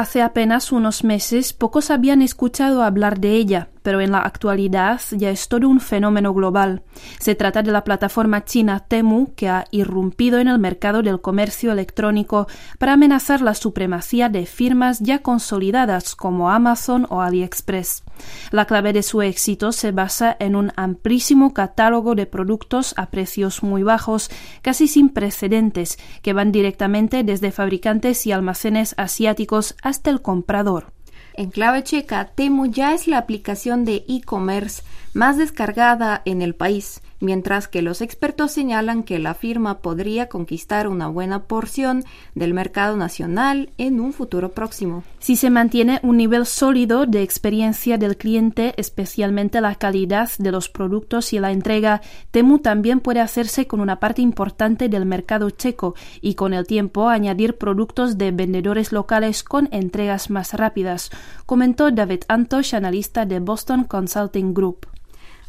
Hace 0.00 0.22
apenas 0.22 0.72
unos 0.72 1.04
meses 1.04 1.52
pocos 1.52 1.90
habían 1.90 2.22
escuchado 2.22 2.82
hablar 2.82 3.20
de 3.20 3.32
ella, 3.32 3.68
pero 3.82 4.00
en 4.00 4.12
la 4.12 4.18
actualidad 4.18 5.00
ya 5.12 5.30
es 5.30 5.48
todo 5.48 5.68
un 5.68 5.80
fenómeno 5.80 6.32
global. 6.34 6.82
Se 7.18 7.34
trata 7.34 7.62
de 7.62 7.72
la 7.72 7.84
plataforma 7.84 8.44
china 8.44 8.80
Temu 8.80 9.34
que 9.34 9.48
ha 9.48 9.64
irrumpido 9.70 10.38
en 10.38 10.48
el 10.48 10.58
mercado 10.58 11.02
del 11.02 11.20
comercio 11.20 11.72
electrónico 11.72 12.46
para 12.78 12.94
amenazar 12.94 13.40
la 13.40 13.54
supremacía 13.54 14.28
de 14.28 14.46
firmas 14.46 15.00
ya 15.00 15.20
consolidadas 15.20 16.14
como 16.14 16.50
Amazon 16.50 17.06
o 17.10 17.20
AliExpress. 17.20 18.04
La 18.50 18.66
clave 18.66 18.92
de 18.92 19.02
su 19.02 19.22
éxito 19.22 19.72
se 19.72 19.92
basa 19.92 20.36
en 20.38 20.56
un 20.56 20.72
amplísimo 20.76 21.54
catálogo 21.54 22.14
de 22.14 22.26
productos 22.26 22.94
a 22.96 23.06
precios 23.10 23.62
muy 23.62 23.82
bajos, 23.82 24.30
casi 24.62 24.88
sin 24.88 25.08
precedentes, 25.08 25.98
que 26.22 26.32
van 26.32 26.52
directamente 26.52 27.24
desde 27.24 27.52
fabricantes 27.52 28.26
y 28.26 28.32
almacenes 28.32 28.94
asiáticos 28.98 29.76
hasta 29.82 30.10
el 30.10 30.22
comprador. 30.22 30.92
En 31.40 31.48
clave 31.48 31.82
checa, 31.82 32.26
Temu 32.26 32.66
ya 32.66 32.92
es 32.92 33.06
la 33.06 33.16
aplicación 33.16 33.86
de 33.86 34.04
e-commerce 34.06 34.82
más 35.12 35.36
descargada 35.36 36.22
en 36.24 36.42
el 36.42 36.54
país, 36.54 37.02
mientras 37.20 37.68
que 37.68 37.82
los 37.82 38.00
expertos 38.00 38.52
señalan 38.52 39.02
que 39.02 39.18
la 39.18 39.34
firma 39.34 39.78
podría 39.78 40.28
conquistar 40.28 40.88
una 40.88 41.08
buena 41.08 41.44
porción 41.44 42.04
del 42.34 42.54
mercado 42.54 42.96
nacional 42.96 43.70
en 43.78 44.00
un 44.00 44.12
futuro 44.12 44.50
próximo. 44.52 45.04
Si 45.18 45.36
se 45.36 45.50
mantiene 45.50 46.00
un 46.02 46.16
nivel 46.16 46.46
sólido 46.46 47.06
de 47.06 47.22
experiencia 47.22 47.98
del 47.98 48.16
cliente, 48.16 48.74
especialmente 48.76 49.60
la 49.60 49.74
calidad 49.74 50.30
de 50.38 50.52
los 50.52 50.68
productos 50.68 51.32
y 51.32 51.40
la 51.40 51.52
entrega, 51.52 52.00
Temu 52.30 52.58
también 52.58 53.00
puede 53.00 53.20
hacerse 53.20 53.66
con 53.66 53.80
una 53.80 54.00
parte 54.00 54.22
importante 54.22 54.88
del 54.88 55.06
mercado 55.06 55.50
checo 55.50 55.94
y 56.20 56.34
con 56.34 56.54
el 56.54 56.66
tiempo 56.66 57.08
añadir 57.08 57.58
productos 57.58 58.16
de 58.16 58.30
vendedores 58.30 58.92
locales 58.92 59.42
con 59.42 59.68
entregas 59.72 60.30
más 60.30 60.54
rápidas, 60.54 61.10
comentó 61.46 61.90
David 61.90 62.22
Antosh, 62.28 62.74
analista 62.74 63.26
de 63.26 63.40
Boston 63.40 63.84
Consulting 63.84 64.54
Group. 64.54 64.86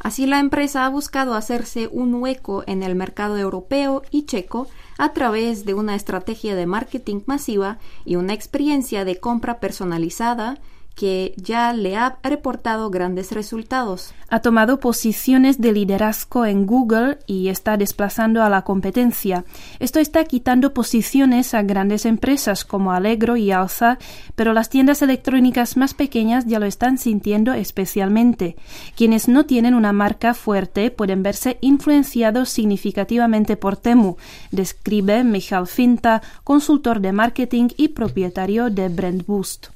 Así 0.02 0.26
la 0.26 0.40
empresa 0.40 0.84
ha 0.84 0.88
buscado 0.88 1.34
hacerse 1.34 1.88
un 1.92 2.12
hueco 2.14 2.64
en 2.66 2.82
el 2.82 2.96
mercado 2.96 3.38
europeo 3.38 4.02
y 4.10 4.24
checo 4.24 4.66
a 4.98 5.12
través 5.12 5.64
de 5.64 5.74
una 5.74 5.94
estrategia 5.94 6.56
de 6.56 6.66
marketing 6.66 7.20
masiva 7.26 7.78
y 8.04 8.16
una 8.16 8.32
experiencia 8.34 9.04
de 9.04 9.20
compra 9.20 9.60
personalizada 9.60 10.58
que 10.94 11.34
ya 11.36 11.72
le 11.72 11.96
ha 11.96 12.18
reportado 12.22 12.90
grandes 12.90 13.32
resultados. 13.32 14.14
Ha 14.28 14.40
tomado 14.40 14.80
posiciones 14.80 15.60
de 15.60 15.72
liderazgo 15.72 16.46
en 16.46 16.64
Google 16.66 17.18
y 17.26 17.48
está 17.48 17.76
desplazando 17.76 18.42
a 18.42 18.48
la 18.48 18.62
competencia. 18.62 19.44
Esto 19.78 20.00
está 20.00 20.24
quitando 20.24 20.72
posiciones 20.72 21.54
a 21.54 21.62
grandes 21.62 22.06
empresas 22.06 22.64
como 22.64 22.92
Allegro 22.92 23.36
y 23.36 23.50
Alza, 23.50 23.98
pero 24.34 24.52
las 24.52 24.70
tiendas 24.70 25.02
electrónicas 25.02 25.76
más 25.76 25.92
pequeñas 25.92 26.46
ya 26.46 26.58
lo 26.58 26.66
están 26.66 26.98
sintiendo 26.98 27.52
especialmente. 27.52 28.56
Quienes 28.96 29.28
no 29.28 29.44
tienen 29.44 29.74
una 29.74 29.92
marca 29.92 30.34
fuerte 30.34 30.90
pueden 30.90 31.22
verse 31.22 31.58
influenciados 31.60 32.48
significativamente 32.48 33.56
por 33.56 33.76
Temu, 33.76 34.16
describe 34.50 35.24
Michal 35.24 35.66
Finta, 35.66 36.22
consultor 36.44 37.00
de 37.00 37.12
marketing 37.12 37.68
y 37.76 37.88
propietario 37.88 38.70
de 38.70 38.88
Brand 38.88 39.26
Boost. 39.26 39.68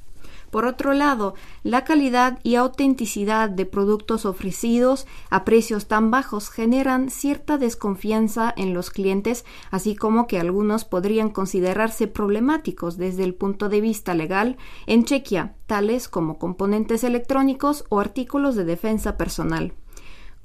Por 0.56 0.64
otro 0.64 0.94
lado, 0.94 1.34
la 1.64 1.84
calidad 1.84 2.38
y 2.42 2.54
autenticidad 2.54 3.50
de 3.50 3.66
productos 3.66 4.24
ofrecidos 4.24 5.06
a 5.28 5.44
precios 5.44 5.86
tan 5.86 6.10
bajos 6.10 6.48
generan 6.48 7.10
cierta 7.10 7.58
desconfianza 7.58 8.54
en 8.56 8.72
los 8.72 8.88
clientes, 8.88 9.44
así 9.70 9.94
como 9.94 10.26
que 10.26 10.40
algunos 10.40 10.86
podrían 10.86 11.28
considerarse 11.28 12.06
problemáticos 12.06 12.96
desde 12.96 13.24
el 13.24 13.34
punto 13.34 13.68
de 13.68 13.82
vista 13.82 14.14
legal 14.14 14.56
en 14.86 15.04
Chequia, 15.04 15.56
tales 15.66 16.08
como 16.08 16.38
componentes 16.38 17.04
electrónicos 17.04 17.84
o 17.90 18.00
artículos 18.00 18.56
de 18.56 18.64
defensa 18.64 19.18
personal. 19.18 19.74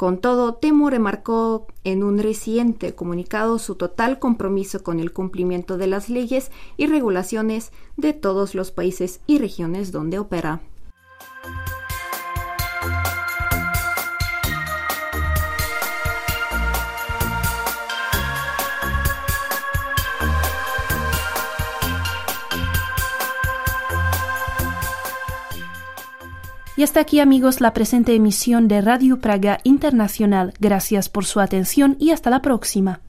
Con 0.02 0.18
todo, 0.18 0.56
Temu 0.56 0.90
remarcó 0.90 1.68
en 1.84 2.02
un 2.02 2.18
reciente 2.18 2.96
comunicado 2.96 3.60
su 3.60 3.76
total 3.76 4.18
compromiso 4.18 4.82
con 4.82 5.00
el 5.00 5.14
cumplimiento 5.14 5.78
de 5.78 5.86
las 5.86 6.10
leyes 6.10 6.50
y 6.76 6.88
regulaciones 6.88 7.72
de 7.98 8.14
todos 8.14 8.56
los 8.56 8.72
países 8.72 9.22
y 9.28 9.38
regiones 9.38 9.92
donde 9.92 10.18
opera. 10.18 10.62
Y 26.82 26.84
hasta 26.84 27.00
aquí 27.00 27.20
amigos 27.20 27.62
la 27.62 27.76
presente 27.76 28.16
emisión 28.16 28.68
de 28.68 28.82
Radio 28.82 29.20
Praga 29.20 29.60
Internacional. 29.64 30.56
Gracias 30.60 31.10
por 31.10 31.26
su 31.26 31.40
atención 31.40 31.96
y 32.00 32.10
hasta 32.10 32.32
la 32.32 32.42
próxima. 32.42 33.02